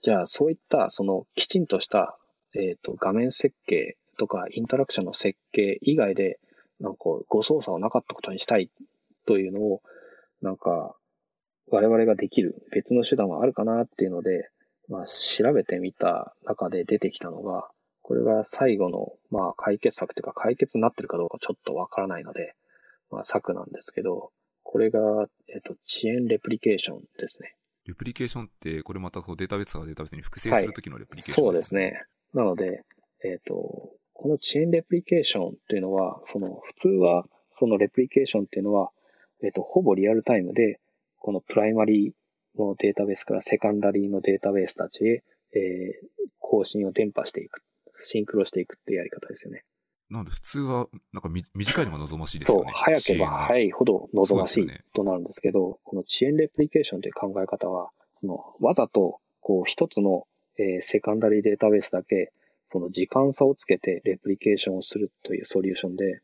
[0.03, 2.19] じゃあそういったそのきちんとした、
[2.57, 6.41] えっ、ー、と画面設計とかインタラクションの設計以外で、
[6.81, 6.99] なんか
[7.29, 8.73] 誤操作をなかったことにしたい
[9.25, 9.83] というのを、
[10.43, 10.97] なんか、
[11.71, 14.51] 我々ができる別の手段はあるかなっていうので、
[14.89, 17.69] まあ、調べてみた中で出てきたのが、
[18.03, 22.55] これが最後の、まあ、解決策というか解決になってるかどうかちょっとわからないので、
[23.11, 24.31] まあ、策なんですけど、
[24.63, 25.01] これが、
[25.49, 27.55] えっと、遅延レプリケーションですね。
[27.87, 32.03] レプリケーションって、これまたこうデータベースがデータベースに複製するときのレプリケーション、はい、そうですね。
[32.35, 32.85] なので、
[33.25, 33.55] えっ、と、
[34.13, 37.25] この遅延レプリケーションっていうのは、その、普通は、
[37.59, 38.91] そのレプリケーションっていうのは、
[39.43, 40.81] えっ、と、ほぼリアルタイムで、
[41.19, 45.25] このプライマリーのデータベースからセカンダリーのデータベースたちへ、
[45.55, 47.63] えー、更新を伝播していく。
[48.05, 49.65] シンクロしていくっていうやり方ですよね。
[50.11, 52.65] なので普通は、なんか短いのが望ましいですよね。
[52.65, 60.27] そう、早ければ早いほど望ましいとなるんですけど、ね、この遅延レプリケーションという考え方は、そのわざと、こう一つの、
[60.59, 62.33] えー、セカンダリーデータベースだけ、
[62.67, 66.21] その時間差をつけてレプリケーションをするというソリューションで、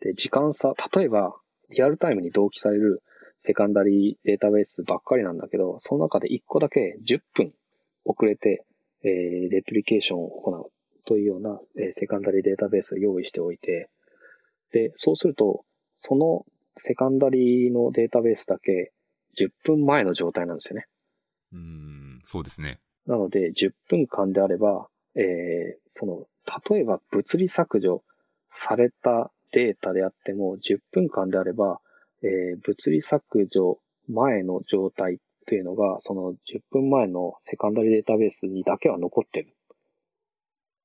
[0.00, 1.36] で、時間差、例えば、
[1.70, 3.02] リアルタイムに同期される
[3.38, 7.52] セカンダリーデータベースばっかりなんだけど、その中で1個だけ10分
[8.04, 8.64] 遅れて、
[9.02, 10.70] えー、レプリケーションを行う
[11.06, 13.88] というような、えー、セカンダリーデータベースを用意しておいて、
[14.72, 15.64] で、そうすると、
[15.98, 16.44] その
[16.76, 18.92] セカンダリーのデータベースだけ
[19.38, 20.86] 10分前の状態なんですよね。
[21.52, 22.78] うん、そうですね。
[23.06, 25.22] なので、10分間であれば、えー、
[25.88, 26.26] その、
[26.70, 28.04] 例えば物理削除
[28.50, 31.80] されたデータであっても、10分間であれば、
[32.22, 33.78] えー、物理削除
[34.08, 39.54] 前の状態というのが、その10分前のセカンダリデータベースにだけは残ってる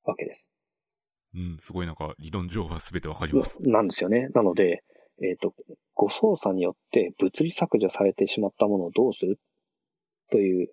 [0.04, 0.48] わけです。
[1.34, 3.60] うん、すごいなんか理論上は全てわかります。
[3.62, 4.28] なんですよね。
[4.34, 4.82] なので、
[5.22, 5.54] えっ、ー、と、
[5.94, 9.38] 誤操作によって物理削除されてしまったものをどうする
[10.30, 10.68] という、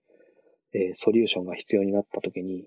[0.73, 2.65] えー、ソリューションが必要になったときに、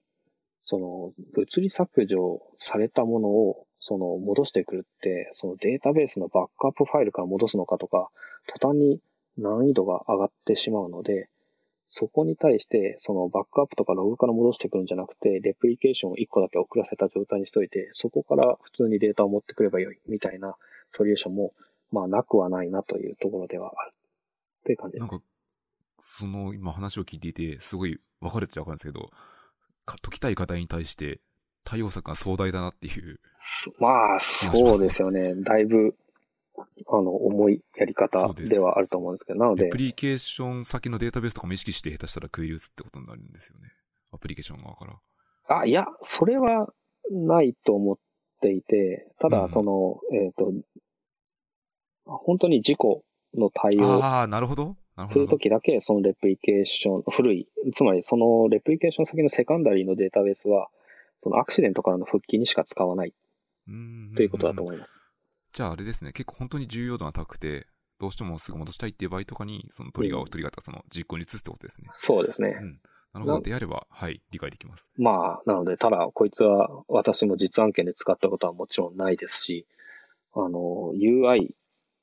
[0.62, 8.08] その物理削除されたものをその戻してくるって、そのデータベースのバックアップファイルから戻すのかとか、
[8.58, 9.00] 途端に
[9.38, 11.28] 難易度が上がってしまうので、
[11.88, 20.56] そこに対して、そのバックアップとかログから戻してくるんじゃなくて、レプリケーションを1個だけ遅らせた状態にしといて、そこから普通にデータを持ってくればよい、みたいな
[20.90, 21.52] ソリューションも、
[21.92, 23.92] まあなくはないなというところではある。
[24.64, 25.00] という感じです。
[25.02, 25.20] なんか、
[26.00, 29.10] その今話を聞いていて、すごい分かるっちゃ分かるんですけど、
[29.86, 31.20] 解きたい課題に対して
[31.66, 33.20] 対応策が壮大だなっていう。
[33.78, 35.34] まあ、そうですよね。
[35.42, 35.96] だいぶ、
[36.56, 39.66] あの、重いやり方ではあると思うんですけど、なので。
[39.66, 43.72] アプリケーション先のデータベースとかも意識して下手したら食い打つってことになるんですよね。
[44.12, 45.58] アプリケーション側から。
[45.58, 46.72] あ、いや、それは
[47.10, 47.96] ないと思っ
[48.40, 50.52] ていて、ただ、その、うん、えっ、ー、と、
[52.04, 53.02] 本当に事故
[53.34, 54.02] の対応。
[54.02, 54.76] ああ、なるほど。
[55.08, 60.68] するときだけ、そのレプリケーション、古い、つまりそのレプリケーション先のセカンダリーのデータベースは、
[61.18, 63.14] そのアクシデントからの復帰にしか使わない。
[64.16, 65.00] ということだと思います。
[65.52, 67.66] じゃああれですね、結構本当に重要度が高くて、
[67.98, 71.88] どうしてもすぐ戻したいっていう場合とかに、そのトリガーを、トリガーとかその実行に移すってことですね。
[71.94, 72.58] そうですね。
[72.60, 72.80] うん。
[73.14, 73.40] なるほど。
[73.40, 74.90] であれば、はい、理解できます。
[74.98, 79.66] まあ、なので、ただ、こいつは私も実案件で使ったことはもちろんないですし、
[80.34, 81.54] あの、UI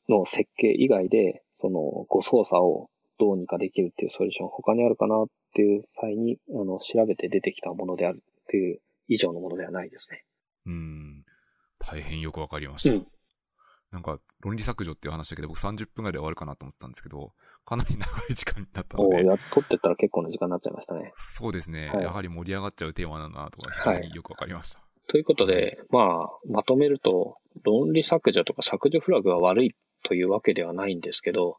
[0.10, 2.90] の設計以外で、その、誤操作を
[3.20, 10.24] どうにかできるっていうソリューション他にあるかなっていう際に、あの、調べて出てきたものであるっていう以上のものではないですね。
[10.66, 11.26] うん。
[11.80, 12.96] 大変よくわかりました。
[12.96, 13.08] うん、
[13.92, 17.34] なんか、論理削除っていう話だけど、僕30分ぐらいで終わるかなと思ってたんですけど、
[17.66, 19.16] かなり長い時間になったので。
[19.16, 21.14] おや、撮ってったら結構な時間になっちゃいましたね。
[21.16, 21.90] そうですね。
[21.90, 24.80] はい、やはり盛り上がっちゃうテーマだなとか、非常によくわかりました。
[24.80, 31.58] はい、ということで、まあ、まとめると、論理削除とか削除フラグが悪いというわけではないんですけど、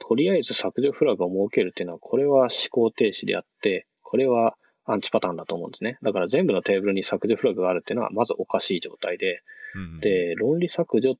[0.00, 5.98] とりあえず削除フラグを設けるっていうのは、これは思考停止であって、これはアンチパターンだと思うんですね。
[6.02, 9.42] だから全部のテーブルに削除フラグがあるっていうのは、まずおかしい状態で、
[9.74, 11.16] うん、で、論理削除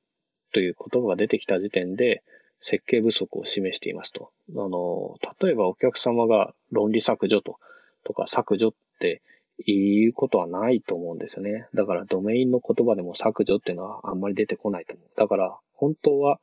[0.53, 2.23] という言葉が出てきた時点で、
[2.63, 4.33] 設計不足を示していますと。
[4.51, 7.57] あの、例えばお客様が論理削除と、
[8.05, 9.23] とか削除って
[9.67, 11.67] 言うことはないと思うんですよね。
[11.75, 15.09] だからドメインの言葉でも削除っていうのはあんまり出てこないと思う。
[15.17, 16.39] だから本当は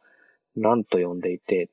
[0.56, 1.70] 何と呼んでいて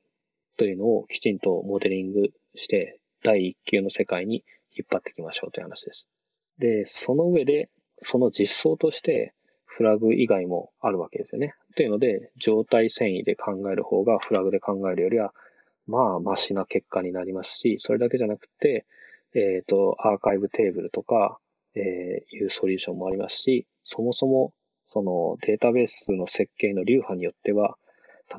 [0.57, 4.43] というのをきちんとモデリングして第一級の世界に
[4.75, 6.07] 引っ張っていきましょうという話です。
[6.59, 7.69] で、その上で、
[8.01, 9.33] その実装として、
[9.65, 11.53] フラグ以外もあるわけですよね。
[11.75, 15.33] というので、状態遷移で考える方がフラグで考えるよりは、
[15.85, 18.85] まあ、マシな結果になりますし、それだけじゃなくて、
[19.33, 21.39] えっ、ー、と、アーカイブテーブルとか、
[21.75, 24.53] えー、いうソリューションもありますし、そもそも、
[24.87, 27.77] そのデータベースの設計の流派によっては、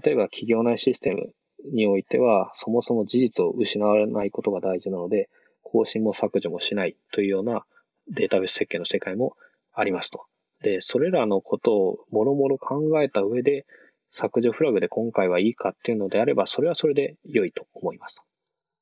[0.02, 1.34] 例えば企業内システム
[1.72, 5.28] においては、そもそも事実を失わないことが大事なので、
[5.72, 7.64] 更新も削除もしないというような
[8.08, 9.36] データベース設計の世界も
[9.72, 10.24] ありますと。
[10.62, 13.66] で、それらのことをもろもろ考えた上で、
[14.12, 18.16] 削除フラグで今回はいいかっていうのであれば、それはそれで良いと思います。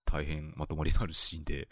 [0.04, 1.68] 大変まとまりのあるシーンで、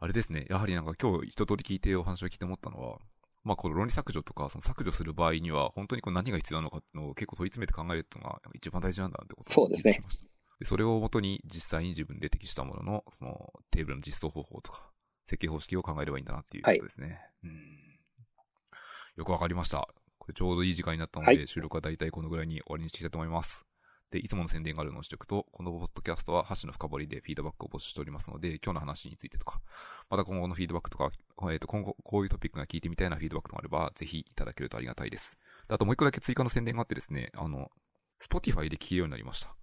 [0.00, 2.98] あれですね、やはりなんか今日一通り聞いてお話を聞いて思ったのは、
[3.44, 10.00] まあこの論理削除とか、その削除する場合には、本当にこう何が必要なのかっていうのを結構問い詰めて考えるっていうのが一番大事なんだってことそうですね。
[10.62, 14.84] でそれをもとに実際に自分で適したものの、そのテーブルの実装方法とか、
[15.26, 17.06] 設計方式を考えればいいんだなっていうことですね。
[17.08, 17.92] はい、うん
[19.16, 19.88] よくわかりました。
[20.18, 23.66] これちょうどいい時間になったので、はい、収録は大体このぐらいに終わりにしていきたいと思います。
[24.12, 29.60] で、いつもの宣伝があるのをしておくと、このポッドキャストは箸の深掘りでフィードバックを募集しておりますので、今日の話についてとか、
[30.08, 31.10] また今後のフィードバックとか、
[31.50, 35.38] えっ、ー、と、今後こういうトピックが聞いてみたいなフィードバックがあれば、ぜひいただけるとありがたいです。
[35.66, 37.70] であともう一個だけ追加の宣伝があってですね、あの、
[38.22, 39.54] Spotify で聞けるようになりました。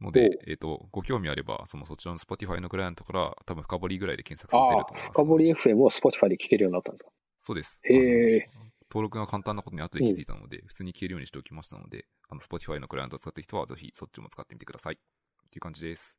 [0.00, 5.12] ので、えっ、ー、と、ご興味あれば、そのそちらの Spotify のクライアントから多分深掘りぐらいで検索されてると思います。
[5.12, 7.10] 深掘り FM を Spotify で聞けるようになったんですか？
[7.38, 7.80] そうです。
[7.84, 8.50] へえ。
[8.90, 14.94] 登録が簡単なことに後で気づいたので、普通に消えるようにしておきましたので、あの、Spotify のクライアントを使ってる人は、ぜひそっちも使ってみてください。
[14.94, 16.18] っていう感じです。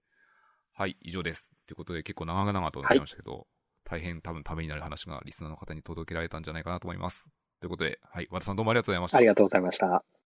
[0.74, 1.56] はい、以上です。
[1.66, 3.46] ということで、結構長々となっちゃいましたけど、はい、
[3.86, 7.30] 大変多分ためになる話がリスナーの方に届けられたんじゃないかなと思います。
[7.60, 9.18] ということで、はい、和田さんどうもありがとうございました。
[9.18, 10.04] ありがとうございました。